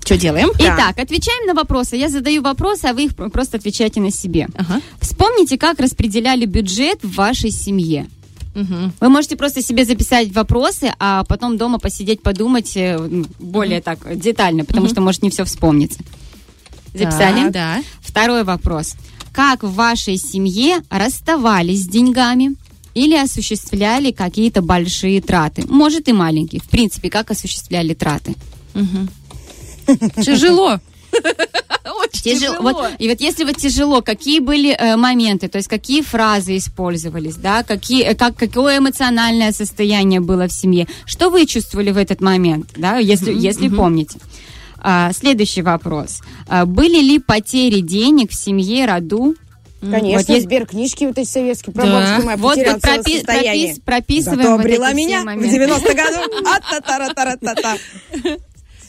Что 0.06 0.16
делаем? 0.16 0.52
Итак, 0.60 1.00
отвечаем 1.00 1.48
на 1.48 1.56
вопросы. 1.56 1.96
Я 1.96 2.10
задаю 2.10 2.44
вопросы, 2.44 2.86
а 2.86 2.94
вы 2.94 3.06
их 3.06 3.16
про- 3.16 3.30
просто 3.30 3.58
отвечаете 3.58 4.00
на 4.00 4.12
себе. 4.12 4.48
Ага. 4.56 4.80
Вспомните, 5.02 5.58
как 5.58 5.80
распределяли 5.80 6.46
бюджет 6.46 7.00
в 7.02 7.16
вашей 7.16 7.50
семье. 7.50 8.06
Мгм. 8.58 8.92
Вы 9.00 9.10
можете 9.10 9.36
просто 9.36 9.62
себе 9.62 9.86
записать 9.86 10.34
вопросы, 10.34 10.92
а 10.98 11.24
потом 11.26 11.58
дома 11.58 11.78
посидеть, 11.78 12.24
подумать 12.24 12.76
э, 12.76 12.98
более 13.38 13.82
так 13.82 14.00
детально, 14.18 14.66
потому 14.66 14.90
что 14.90 15.00
может 15.00 15.22
не 15.22 15.30
все 15.30 15.46
вспомнится. 15.46 16.00
Записали? 16.92 17.50
Да. 17.50 17.84
Второй 18.02 18.44
вопрос. 18.44 18.96
Как 19.32 19.62
в 19.62 19.74
вашей 19.74 20.18
семье 20.18 20.80
расставались 20.90 21.84
с 21.84 21.88
деньгами 21.88 22.56
или 22.96 23.16
осуществляли 23.16 24.12
какие-то 24.12 24.64
большие 24.64 25.22
траты? 25.22 25.64
Может 25.68 26.08
и 26.08 26.12
маленькие. 26.14 26.60
В 26.60 26.68
принципе, 26.68 27.12
как 27.12 27.30
осуществляли 27.30 27.94
траты? 27.94 28.34
Тяжело. 30.24 30.80
Очень 32.02 32.40
Тяжело. 32.40 32.62
Вот, 32.62 32.90
и 33.00 33.08
вот 33.10 33.22
если 33.22 33.44
вот 33.44 33.58
тяжело, 33.58 34.02
какие 34.02 34.40
были 34.40 34.72
э, 34.72 34.96
моменты, 34.98 35.48
то 35.48 35.58
есть 35.58 35.68
какие 35.68 36.02
фразы 36.02 36.58
использовались, 36.58 37.36
да, 37.36 37.64
какие, 37.64 38.04
э, 38.04 38.16
как, 38.16 38.36
какое 38.36 38.80
эмоциональное 38.80 39.52
состояние 39.52 40.20
было 40.20 40.48
в 40.48 40.52
семье, 40.52 40.88
что 41.06 41.30
вы 41.30 41.46
чувствовали 41.46 41.92
в 41.92 41.98
этот 41.98 42.22
момент, 42.22 42.70
да, 42.76 42.98
если, 42.98 43.34
если 43.34 43.70
помните. 43.70 44.20
А, 44.80 45.12
следующий 45.14 45.64
вопрос. 45.64 46.22
А, 46.48 46.66
были 46.66 47.00
ли 47.02 47.20
потери 47.20 47.80
денег 47.82 48.32
в 48.32 48.36
семье, 48.36 48.86
роду? 48.86 49.36
Конечно, 49.80 50.20
Вот 50.20 50.30
есть- 50.30 50.46
сберкнижки 50.46 51.04
вот 51.06 51.18
эти 51.20 51.30
советские, 51.30 51.72
про 51.74 51.86
Да. 51.86 51.92
бабушку 52.00 52.26
мою 52.26 52.38
Вот, 52.40 52.56
целое 52.56 52.78
пропи- 52.78 53.24
пропис- 53.24 53.82
прописываем 53.86 54.38
Зато 54.42 54.52
вот 54.54 54.60
обрела 54.62 54.94
меня 54.94 55.22
в 55.22 55.26
моменты. 55.26 55.50
90 55.52 55.94
году. 55.94 56.48
А-та-та-ра-та-ра-та-та. 56.48 57.78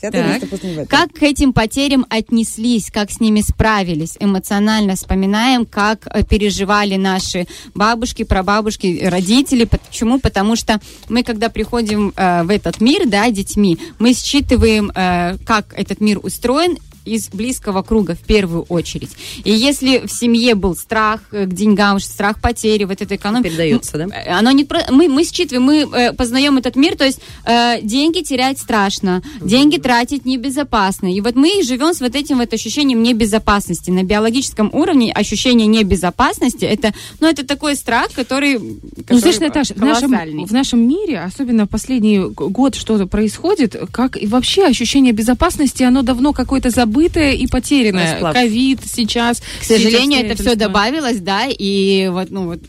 Так. 0.00 0.12
в 0.12 0.52
этом. 0.54 0.86
Как 0.86 1.12
к 1.12 1.22
этим 1.22 1.52
потерям 1.52 2.06
отнеслись, 2.08 2.90
как 2.90 3.10
с 3.10 3.20
ними 3.20 3.40
справились? 3.40 4.16
Эмоционально 4.20 4.96
вспоминаем, 4.96 5.66
как 5.66 6.06
э, 6.06 6.24
переживали 6.24 6.96
наши 6.96 7.46
бабушки, 7.74 8.24
прабабушки, 8.24 9.00
родители. 9.04 9.64
Почему? 9.64 10.18
Потому 10.18 10.56
что 10.56 10.80
мы, 11.08 11.22
когда 11.22 11.48
приходим 11.48 12.12
э, 12.16 12.42
в 12.42 12.50
этот 12.50 12.80
мир, 12.80 13.06
да, 13.06 13.30
детьми, 13.30 13.78
мы 13.98 14.12
считываем, 14.14 14.90
э, 14.94 15.36
как 15.44 15.74
этот 15.76 16.00
мир 16.00 16.20
устроен 16.22 16.78
из 17.08 17.28
близкого 17.28 17.82
круга 17.82 18.14
в 18.14 18.20
первую 18.20 18.62
очередь. 18.62 19.10
И 19.44 19.50
если 19.50 20.06
в 20.06 20.10
семье 20.10 20.54
был 20.54 20.76
страх 20.76 21.20
э, 21.32 21.46
к 21.46 21.52
деньгам, 21.52 21.98
страх 22.00 22.40
потери, 22.40 22.84
вот 22.84 23.00
эта 23.00 23.16
экономика... 23.16 23.48
Передается, 23.48 23.98
да? 23.98 24.06
Э, 24.06 24.38
Оно 24.38 24.50
не 24.50 24.64
про... 24.64 24.86
мы, 24.90 25.08
мы 25.08 25.24
считываем, 25.24 25.62
мы 25.62 25.76
э, 25.80 26.12
познаем 26.12 26.58
этот 26.58 26.76
мир, 26.76 26.96
то 26.96 27.04
есть 27.04 27.20
э, 27.44 27.80
деньги 27.82 28.20
терять 28.20 28.58
страшно, 28.58 29.22
деньги 29.40 29.78
тратить 29.78 30.24
небезопасно. 30.24 31.12
И 31.12 31.20
вот 31.20 31.34
мы 31.34 31.62
живем 31.62 31.94
с 31.94 32.00
вот 32.00 32.14
этим 32.14 32.38
вот 32.38 32.52
ощущением 32.52 33.02
небезопасности. 33.02 33.90
На 33.90 34.02
биологическом 34.02 34.70
уровне 34.72 35.12
ощущение 35.12 35.66
небезопасности 35.66 36.64
это, 36.64 36.92
ну, 37.20 37.28
это 37.28 37.46
такой 37.46 37.76
страх, 37.76 38.12
который, 38.12 38.58
Ну, 38.58 38.76
который 39.04 39.20
знаешь, 39.20 39.40
Наташа, 39.40 39.74
в 39.74 39.80
нашем, 39.80 40.46
в 40.46 40.52
нашем 40.52 40.88
мире, 40.88 41.20
особенно 41.20 41.66
в 41.66 41.68
последний 41.68 42.18
год, 42.18 42.74
что 42.74 43.06
происходит, 43.06 43.76
как 43.92 44.20
и 44.20 44.26
вообще 44.26 44.66
ощущение 44.66 45.12
безопасности, 45.12 45.82
оно 45.82 46.02
давно 46.02 46.32
какое-то 46.32 46.70
забытое 46.98 47.32
и 47.32 47.46
потерянное. 47.46 48.32
Ковид 48.32 48.80
сейчас. 48.84 49.40
К 49.60 49.64
сожалению, 49.64 50.26
это 50.26 50.40
все 50.40 50.54
добавилось, 50.54 51.18
да, 51.18 51.46
и 51.46 52.08
вот, 52.08 52.30
ну, 52.30 52.46
вот 52.46 52.60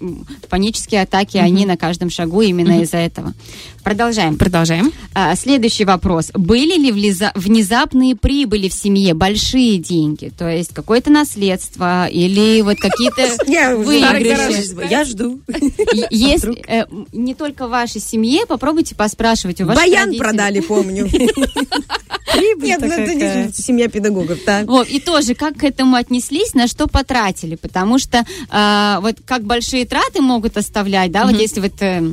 панические 0.50 1.02
атаки, 1.04 1.38
они 1.38 1.66
на 1.66 1.78
каждом 1.78 2.10
шагу 2.10 2.42
именно 2.42 2.82
из-за 2.82 2.98
этого. 2.98 3.34
Продолжаем. 3.84 4.38
Продолжаем. 4.38 4.92
А, 5.14 5.36
следующий 5.36 5.86
вопрос. 5.86 6.32
Были 6.34 6.78
ли 6.78 6.92
влиза- 6.92 7.32
внезапные 7.34 8.16
прибыли 8.16 8.68
в 8.68 8.74
семье, 8.74 9.14
большие 9.14 9.78
деньги? 9.78 10.32
То 10.38 10.50
есть 10.50 10.74
какое-то 10.74 11.10
наследство 11.10 12.08
или 12.08 12.62
вот 12.62 12.78
какие-то 12.78 13.22
выигрыши? 13.78 14.76
Я 14.90 15.06
жду. 15.06 15.40
Если 16.12 16.62
э, 16.68 16.86
не 17.14 17.34
только 17.34 17.68
в 17.68 17.72
вашей 17.72 18.02
семье, 18.02 18.46
попробуйте 18.46 18.96
поспрашивать 18.96 19.62
у 19.62 19.66
ваших 19.66 19.82
Баян 19.82 20.16
продали, 20.18 20.60
помню. 20.60 21.10
Нет, 22.36 22.82
ну 22.82 22.88
это 22.88 23.16
действительно 23.16 23.54
семья 23.54 23.88
педагогов, 23.88 24.40
так. 24.46 24.68
Вот, 24.68 24.88
и 24.88 25.00
тоже, 25.00 25.36
как 25.36 25.58
к 25.58 25.64
этому 25.64 25.96
отнеслись, 25.96 26.54
на 26.54 26.68
что 26.68 26.88
потратили, 26.88 27.56
потому 27.56 28.00
что 28.00 28.26
э, 28.52 28.98
вот 29.02 29.18
как 29.26 29.44
большие 29.44 29.86
траты 29.86 30.22
могут 30.22 30.58
оставлять, 30.58 31.12
да, 31.12 31.26
вот 31.26 31.36
если 31.36 31.60
вот 31.60 31.82
э, 31.82 32.04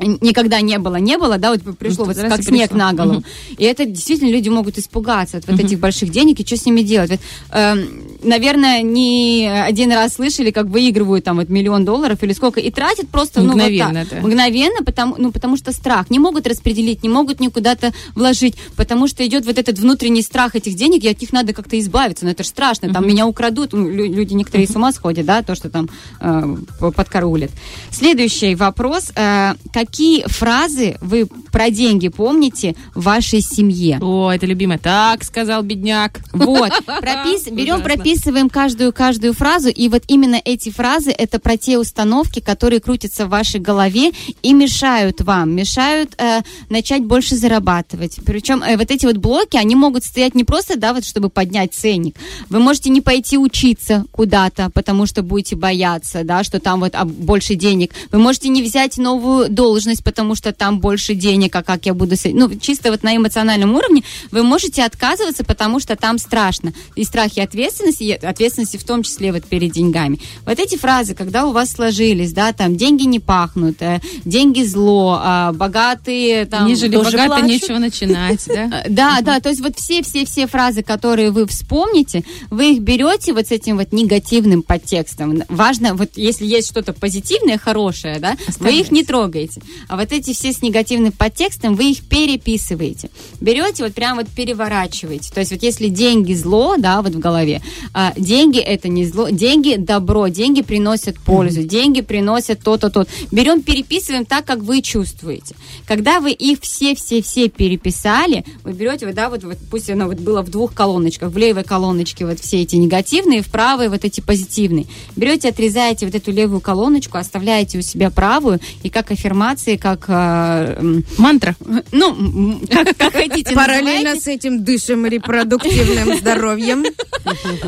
никогда 0.00 0.60
не 0.60 0.78
было, 0.78 0.96
не 0.96 1.16
было, 1.18 1.38
да, 1.38 1.50
вот 1.52 1.78
пришло 1.78 2.04
Ну, 2.06 2.12
вот 2.12 2.16
как 2.20 2.42
снег 2.42 2.70
пришло. 2.70 2.78
на 2.78 2.92
голову. 2.92 3.22
И 3.56 3.64
это 3.64 3.84
действительно 3.84 4.30
люди 4.30 4.48
могут 4.48 4.78
испугаться 4.78 5.36
от 5.38 5.46
вот 5.46 5.60
этих 5.60 5.78
больших 5.78 6.10
денег 6.10 6.40
и 6.40 6.46
что 6.46 6.56
с 6.56 6.66
ними 6.66 6.80
делать. 6.82 7.10
Вот, 7.10 7.20
эм, 7.52 8.02
наверное, 8.24 8.82
не 8.82 9.46
один 9.48 9.92
раз 9.92 10.14
слышали, 10.14 10.50
как 10.50 10.66
выигрывают 10.66 11.24
там 11.24 11.36
вот 11.36 11.48
миллион 11.48 11.84
долларов 11.84 12.22
или 12.22 12.32
сколько, 12.32 12.58
и 12.60 12.70
тратят 12.70 13.08
просто, 13.10 13.40
ну, 13.42 13.48
вот 13.52 13.56
Мгновенно, 13.56 14.04
так. 14.06 14.20
да. 14.20 14.26
Мгновенно, 14.26 14.82
потому, 14.84 15.14
ну, 15.18 15.30
потому 15.30 15.56
что 15.56 15.72
страх. 15.72 16.10
Не 16.10 16.18
могут 16.18 16.46
распределить, 16.46 17.02
не 17.02 17.08
могут 17.08 17.38
никуда-то 17.40 17.92
вложить, 18.14 18.56
потому 18.76 19.06
что 19.06 19.24
идет 19.26 19.46
вот 19.46 19.58
этот 19.58 19.78
внутренний 19.78 20.22
страх 20.22 20.56
этих 20.56 20.74
денег, 20.74 21.04
и 21.04 21.08
от 21.08 21.20
них 21.20 21.32
надо 21.32 21.52
как-то 21.52 21.78
избавиться. 21.78 22.24
Но 22.24 22.30
это 22.32 22.42
же 22.42 22.48
страшно, 22.48 22.92
там 22.92 23.06
меня 23.06 23.26
украдут, 23.26 23.72
ну, 23.72 23.88
лю- 23.88 24.12
люди 24.12 24.34
некоторые 24.34 24.66
с 24.66 24.74
ума 24.74 24.90
сходят, 24.92 25.26
да, 25.26 25.42
то, 25.42 25.54
что 25.54 25.70
там 25.70 25.88
э, 26.20 26.56
п- 26.80 26.90
подкараулят. 26.90 27.50
Следующий 27.90 28.54
вопрос. 28.54 29.12
Э, 29.14 29.54
какие 29.84 30.24
фразы 30.26 30.96
вы 31.00 31.26
про 31.50 31.70
деньги 31.70 32.08
помните 32.08 32.76
в 32.94 33.02
вашей 33.02 33.40
семье? 33.40 33.98
О, 34.00 34.30
это 34.30 34.46
любимое. 34.46 34.78
Так 34.78 35.24
сказал 35.24 35.62
бедняк. 35.62 36.20
Вот, 36.32 36.70
пропис... 36.86 37.46
берем, 37.46 37.76
Ужасно. 37.76 37.84
прописываем 37.84 38.48
каждую 38.48 38.92
каждую 38.92 39.32
фразу, 39.32 39.68
и 39.68 39.88
вот 39.88 40.04
именно 40.06 40.40
эти 40.44 40.70
фразы 40.70 41.10
это 41.10 41.40
про 41.40 41.56
те 41.56 41.78
установки, 41.78 42.40
которые 42.40 42.80
крутятся 42.80 43.26
в 43.26 43.30
вашей 43.30 43.60
голове 43.60 44.12
и 44.42 44.52
мешают 44.52 45.20
вам, 45.20 45.54
мешают 45.54 46.14
э, 46.18 46.42
начать 46.68 47.04
больше 47.04 47.34
зарабатывать. 47.34 48.20
Причем 48.24 48.62
э, 48.62 48.76
вот 48.76 48.90
эти 48.90 49.06
вот 49.06 49.16
блоки, 49.16 49.56
они 49.56 49.74
могут 49.74 50.04
стоять 50.04 50.34
не 50.34 50.44
просто, 50.44 50.78
да, 50.78 50.94
вот 50.94 51.04
чтобы 51.04 51.28
поднять 51.28 51.74
ценник. 51.74 52.16
Вы 52.48 52.60
можете 52.60 52.90
не 52.90 53.00
пойти 53.00 53.36
учиться 53.36 54.04
куда-то, 54.12 54.70
потому 54.70 55.06
что 55.06 55.22
будете 55.22 55.56
бояться, 55.56 56.22
да, 56.22 56.44
что 56.44 56.60
там 56.60 56.80
вот 56.80 56.94
а, 56.94 57.04
больше 57.04 57.56
денег. 57.56 57.92
Вы 58.12 58.18
можете 58.18 58.48
не 58.48 58.62
взять 58.62 58.98
новую 58.98 59.48
должность, 59.48 59.71
потому 60.02 60.34
что 60.34 60.52
там 60.52 60.80
больше 60.80 61.14
денег, 61.14 61.54
а 61.56 61.62
как 61.62 61.86
я 61.86 61.94
буду... 61.94 62.16
с- 62.16 62.24
Ну, 62.32 62.54
чисто 62.58 62.90
вот 62.90 63.02
на 63.02 63.16
эмоциональном 63.16 63.74
уровне 63.74 64.02
вы 64.30 64.42
можете 64.42 64.84
отказываться, 64.84 65.44
потому 65.44 65.80
что 65.80 65.96
там 65.96 66.18
страшно. 66.18 66.72
И 66.96 67.04
страх 67.04 67.36
и 67.36 67.40
ответственности, 67.40 68.02
и 68.04 68.12
ответственности 68.12 68.76
в 68.76 68.84
том 68.84 69.02
числе 69.02 69.32
вот 69.32 69.44
перед 69.44 69.72
деньгами. 69.72 70.18
Вот 70.46 70.58
эти 70.58 70.76
фразы, 70.76 71.14
когда 71.14 71.46
у 71.46 71.52
вас 71.52 71.70
сложились, 71.72 72.32
да, 72.32 72.52
там, 72.52 72.76
деньги 72.76 73.04
не 73.04 73.20
пахнут, 73.20 73.80
э, 73.80 74.00
деньги 74.24 74.62
зло, 74.62 75.18
а, 75.22 75.52
богатые, 75.52 76.46
там... 76.46 76.66
Не 76.66 76.74
жили 76.76 76.96
тоже 76.96 77.12
богато, 77.12 77.28
плачут. 77.28 77.46
нечего 77.48 77.78
начинать, 77.78 78.40
да? 78.46 78.82
Э, 78.84 78.88
Да, 79.02 79.20
да, 79.22 79.40
то 79.40 79.48
есть 79.48 79.60
вот 79.62 79.78
все-все-все 79.78 80.46
фразы, 80.46 80.82
которые 80.82 81.30
вы 81.30 81.46
вспомните, 81.46 82.24
вы 82.50 82.72
их 82.74 82.80
берете 82.82 83.32
вот 83.32 83.46
с 83.46 83.50
этим 83.50 83.78
вот 83.78 83.92
негативным 83.92 84.62
подтекстом. 84.62 85.42
Важно, 85.48 85.94
вот 85.94 86.10
если 86.16 86.46
есть 86.46 86.68
что-то 86.68 86.92
позитивное, 86.92 87.58
хорошее, 87.58 88.18
да, 88.18 88.36
вы 88.58 88.80
их 88.80 88.90
не 88.90 89.02
трогаете. 89.04 89.61
А 89.88 89.96
вот 89.96 90.12
эти 90.12 90.32
все 90.32 90.52
с 90.52 90.62
негативным 90.62 91.12
подтекстом, 91.12 91.74
вы 91.74 91.90
их 91.92 92.02
переписываете. 92.04 93.10
Берете, 93.40 93.84
вот 93.84 93.94
прям 93.94 94.16
вот 94.16 94.28
переворачиваете. 94.28 95.32
То 95.32 95.40
есть 95.40 95.52
вот 95.52 95.62
если 95.62 95.88
деньги 95.88 96.34
зло, 96.34 96.76
да, 96.78 97.02
вот 97.02 97.14
в 97.14 97.18
голове, 97.18 97.62
а, 97.92 98.12
деньги 98.16 98.58
это 98.58 98.88
не 98.88 99.04
зло, 99.04 99.28
деньги 99.28 99.76
добро, 99.76 100.28
деньги 100.28 100.62
приносят 100.62 101.18
пользу, 101.18 101.62
деньги 101.62 102.00
приносят 102.00 102.62
то-то, 102.62 102.90
то 102.90 103.06
Берем, 103.30 103.62
переписываем 103.62 104.24
так, 104.24 104.44
как 104.44 104.60
вы 104.60 104.82
чувствуете. 104.82 105.54
Когда 105.86 106.20
вы 106.20 106.32
их 106.32 106.60
все-все-все 106.60 107.48
переписали, 107.48 108.44
вы 108.64 108.72
берете, 108.72 109.06
вот, 109.06 109.14
да, 109.14 109.28
вот, 109.28 109.44
вот 109.44 109.58
пусть 109.70 109.90
оно 109.90 110.06
вот 110.06 110.18
было 110.18 110.42
в 110.42 110.50
двух 110.50 110.74
колоночках, 110.74 111.30
в 111.30 111.38
левой 111.38 111.64
колоночке 111.64 112.26
вот 112.26 112.40
все 112.40 112.62
эти 112.62 112.76
негативные, 112.76 113.42
в 113.42 113.48
правой 113.48 113.88
вот 113.88 114.04
эти 114.04 114.20
позитивные. 114.20 114.86
Берете, 115.16 115.48
отрезаете 115.48 116.06
вот 116.06 116.14
эту 116.14 116.30
левую 116.32 116.60
колоночку, 116.60 117.18
оставляете 117.18 117.78
у 117.78 117.82
себя 117.82 118.10
правую, 118.10 118.60
и 118.82 118.90
как 118.90 119.10
аффирмацию 119.10 119.51
аффирмации, 119.52 119.76
как... 119.76 120.04
э, 120.08 121.00
Мантра. 121.18 121.54
ну, 121.92 122.60
как, 122.70 122.96
как 122.96 123.12
хотите 123.12 123.54
Параллельно 123.54 124.16
с 124.16 124.26
этим 124.26 124.64
дышим 124.64 125.06
репродуктивным 125.06 126.18
здоровьем. 126.20 126.84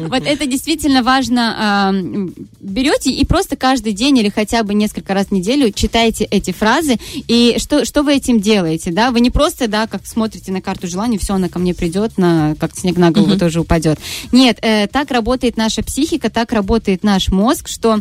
Вот 0.09 0.23
это 0.27 0.47
действительно 0.47 1.03
важно. 1.03 1.55
а, 1.57 1.92
Берете 2.61 3.11
и 3.11 3.25
просто 3.25 3.57
каждый 3.57 3.92
день 3.92 4.18
или 4.18 4.29
хотя 4.29 4.62
бы 4.62 4.75
несколько 4.75 5.14
раз 5.14 5.27
в 5.27 5.33
неделю 5.33 5.70
читаете 5.73 6.25
эти 6.25 6.53
фразы. 6.53 6.97
И 7.29 7.57
что, 7.59 7.85
что 7.85 8.03
вы 8.03 8.14
этим 8.14 8.40
делаете? 8.40 8.90
Да? 8.90 9.11
Вы 9.11 9.20
не 9.20 9.31
просто, 9.31 9.68
да, 9.68 9.87
как 9.87 10.07
смотрите 10.07 10.53
на 10.53 10.61
карту 10.61 10.87
желаний, 10.87 11.18
все, 11.18 11.35
она 11.35 11.49
ко 11.49 11.59
мне 11.59 11.75
придет, 11.75 12.18
на, 12.18 12.55
как 12.59 12.77
снег 12.77 12.97
на 12.97 13.11
голову 13.11 13.38
тоже 13.38 13.61
упадет. 13.61 13.99
Нет, 14.33 14.59
э, 14.62 14.87
так 14.87 15.11
работает 15.11 15.57
наша 15.57 15.83
психика, 15.83 16.31
так 16.31 16.53
работает 16.53 17.05
наш 17.05 17.29
мозг, 17.29 17.68
что 17.68 18.01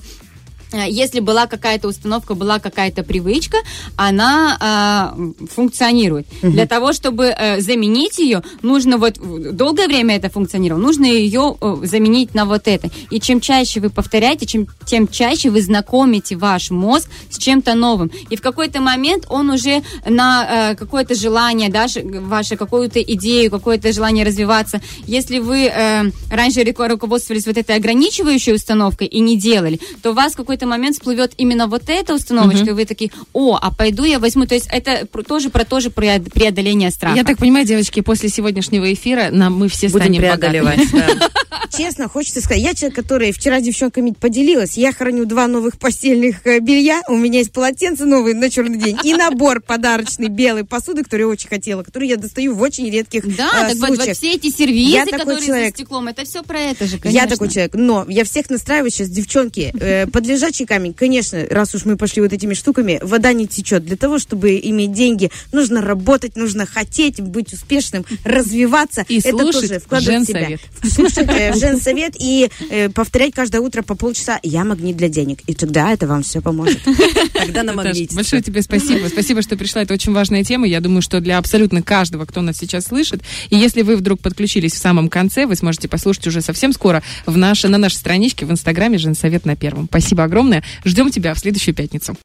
если 0.74 1.20
была 1.20 1.48
какая-то 1.48 1.88
установка, 1.88 2.36
была 2.36 2.60
какая-то 2.60 3.04
привычка, 3.04 3.58
она 3.96 4.58
а, 4.60 5.18
функционирует. 5.52 6.28
Для 6.42 6.66
того, 6.66 6.94
чтобы 6.94 7.26
э, 7.26 7.62
заменить 7.62 8.20
ее, 8.20 8.42
нужно 8.62 8.98
вот 8.98 9.18
долгое 9.56 9.88
время 9.88 10.16
это 10.16 10.30
функционировало, 10.30 10.82
нужно 10.82 11.06
ее 11.06 11.56
э, 11.60 11.78
заменить 11.84 12.34
на 12.34 12.46
вот 12.46 12.68
это. 12.68 12.90
И 13.10 13.20
чем 13.20 13.40
чаще 13.40 13.80
вы 13.80 13.90
повторяете, 13.90 14.46
чем, 14.46 14.68
тем 14.86 15.08
чаще 15.08 15.50
вы 15.50 15.62
знакомите 15.62 16.36
ваш 16.36 16.72
мозг 16.72 17.10
с 17.30 17.38
чем-то 17.38 17.76
новым. 17.76 18.12
И 18.30 18.36
в 18.36 18.42
какой-то 18.42 18.82
момент 18.82 19.26
он 19.30 19.50
уже 19.50 19.84
на 20.06 20.72
э, 20.72 20.76
какое-то 20.76 21.16
желание, 21.16 21.70
даже 21.70 22.02
ваше 22.04 22.56
какую-то 22.56 23.02
идею, 23.02 23.52
какое-то 23.52 23.92
желание 23.92 24.26
развиваться. 24.26 24.82
Если 25.06 25.40
вы 25.40 25.66
э, 25.66 26.04
раньше 26.30 26.62
руко- 26.62 26.88
руководствовались 26.88 27.46
вот 27.46 27.58
этой 27.58 27.76
ограничивающей 27.76 28.54
установкой 28.54 29.08
и 29.08 29.20
не 29.20 29.38
делали, 29.38 29.80
то 30.02 30.12
у 30.12 30.14
вас 30.14 30.34
в 30.34 30.38
какой-то 30.64 30.68
момент 30.80 30.96
всплывет 30.96 31.34
именно 31.38 31.68
вот 31.68 31.84
эта 31.88 32.14
установочка, 32.14 32.70
и 32.70 32.72
вы 32.72 32.86
такие, 32.86 33.12
о, 33.34 33.58
а 33.62 33.72
пойду 33.74 34.04
я 34.04 34.20
возьму. 34.20 34.46
То 34.46 34.56
есть 34.56 34.68
это 34.72 35.06
про- 35.12 35.24
тоже 35.24 35.50
про 35.50 35.66
тоже 35.66 35.90
преод- 35.90 36.32
преодоление 36.32 36.90
страха. 36.92 37.16
Я 37.18 37.24
так 37.24 37.38
понимаю, 37.38 37.66
девочки, 37.66 38.02
после 38.02 38.30
сегодняшнего 38.30 38.92
эфира 38.94 39.30
нам 39.32 39.56
мы 39.58 39.68
все 39.68 39.88
Будем 39.90 40.00
станем 40.06 40.22
преодолевать. 40.22 40.80
да. 40.92 41.30
Честно, 41.78 42.08
хочется 42.08 42.40
сказать, 42.42 42.62
я 42.62 42.74
человек, 42.76 42.96
который 42.96 43.32
вчера 43.32 43.60
девчонками 43.60 44.12
поделилась, 44.12 44.78
я 44.78 44.92
храню 44.94 45.26
два 45.26 45.48
новых 45.48 45.80
постельных 45.80 46.46
э, 46.46 46.60
белья, 46.60 47.02
у 47.10 47.16
меня 47.18 47.40
есть 47.40 47.52
полотенце 47.52 48.06
новые 48.06 48.36
на 48.36 48.50
черный 48.52 48.78
день 48.78 48.98
и 49.04 49.14
набор 49.16 49.60
подарочный 49.60 50.28
белой 50.28 50.66
посуды, 50.66 51.04
который 51.04 51.22
я 51.22 51.28
очень 51.30 51.50
хотела, 51.50 51.82
который 51.82 52.08
я 52.10 52.18
достаю 52.18 52.54
в 52.54 52.62
очень 52.62 52.90
редких 52.92 53.24
Да, 53.36 53.48
э, 53.48 53.52
так 53.52 53.70
вот, 53.70 53.90
вот 53.90 53.96
случаях. 53.96 54.18
все 54.18 54.34
эти 54.34 54.52
сервизы, 54.52 54.92
Я 54.92 55.06
такой 55.06 55.20
которые 55.20 55.46
человек. 55.48 55.70
за 55.76 55.82
стеклом, 55.84 56.08
это 56.10 56.26
все 56.26 56.44
про 56.44 56.60
это 56.60 56.86
же, 56.86 57.00
конечно. 57.00 57.20
Я 57.24 57.28
такой 57.28 57.50
человек, 57.50 57.72
но 57.74 58.06
я 58.08 58.24
всех 58.24 58.52
настраиваю 58.52 58.92
сейчас, 58.92 59.10
девчонки, 59.10 59.74
э, 59.80 60.06
под 60.08 60.28
лежачий 60.54 60.66
камень, 60.66 60.94
конечно, 60.94 61.46
раз 61.50 61.74
уж 61.74 61.86
мы 61.86 61.98
пошли 61.98 62.22
вот 62.22 62.32
этими 62.32 62.54
штуками, 62.54 63.00
вода 63.02 63.34
не 63.34 63.48
течет. 63.48 63.86
Для 63.86 63.98
того, 63.98 64.20
чтобы 64.20 64.60
иметь 64.64 64.94
деньги, 64.94 65.32
нужно 65.52 65.82
работать, 65.82 66.36
нужно 66.36 66.68
хотеть, 66.68 67.20
быть 67.20 67.54
успешным, 67.54 68.06
развиваться. 68.24 69.04
И 69.08 69.18
Это 69.18 69.30
слушать 69.30 69.62
тоже 69.62 69.80
вкладывать 69.80 70.22
в 70.22 70.28
себя. 70.28 70.40
женсовет. 70.40 70.62
Слушать 70.84 71.30
э, 71.30 71.54
женсовет 71.60 72.16
и 72.20 72.50
э, 72.70 72.90
повторять 72.90 73.34
каждое 73.34 73.62
утро 73.62 73.82
по 73.82 73.96
полчаса 73.96 74.40
«Я 74.44 74.64
магнит 74.64 74.96
для 74.96 75.10
денег». 75.10 75.40
И 75.48 75.56
тогда 75.56 75.92
это 75.92 76.06
вам 76.08 76.22
все 76.22 76.40
поможет. 76.42 76.80
Тогда 77.34 77.64
на 77.64 77.74
магните. 77.74 78.16
большое 78.16 78.42
тебе 78.44 78.62
спасибо. 78.62 79.08
Спасибо, 79.08 79.42
что 79.42 79.58
пришла. 79.58 79.82
Это 79.82 79.94
очень 79.94 80.14
важная 80.14 80.44
тема. 80.44 80.68
Я 80.68 80.82
думаю, 80.82 81.02
что 81.02 81.20
для 81.20 81.40
абсолютно 81.40 81.82
каждого, 81.82 82.26
кто 82.26 82.42
нас 82.42 82.58
сейчас 82.58 82.86
слышит. 82.86 83.22
И 83.50 83.56
если 83.56 83.82
вы 83.82 83.96
вдруг 83.96 84.22
подключились 84.22 84.74
в 84.74 84.78
самом 84.78 85.10
конце, 85.10 85.48
вы 85.48 85.56
сможете 85.56 85.88
послушать 85.88 86.28
уже 86.28 86.42
совсем 86.42 86.74
скоро 86.74 87.02
в 87.26 87.38
наше, 87.38 87.70
на 87.70 87.78
нашей 87.78 87.96
страничке 87.96 88.46
в 88.46 88.52
Инстаграме 88.52 88.98
Женсовет 88.98 89.46
на 89.46 89.56
первом. 89.56 89.88
Спасибо 89.90 90.24
огромное. 90.24 90.43
Ждем 90.86 91.10
тебя 91.12 91.34
в 91.34 91.40
следующую 91.40 91.76
пятницу. 91.76 92.16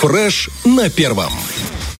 Фреш 0.00 0.50
на 0.64 0.90
первом. 0.90 1.32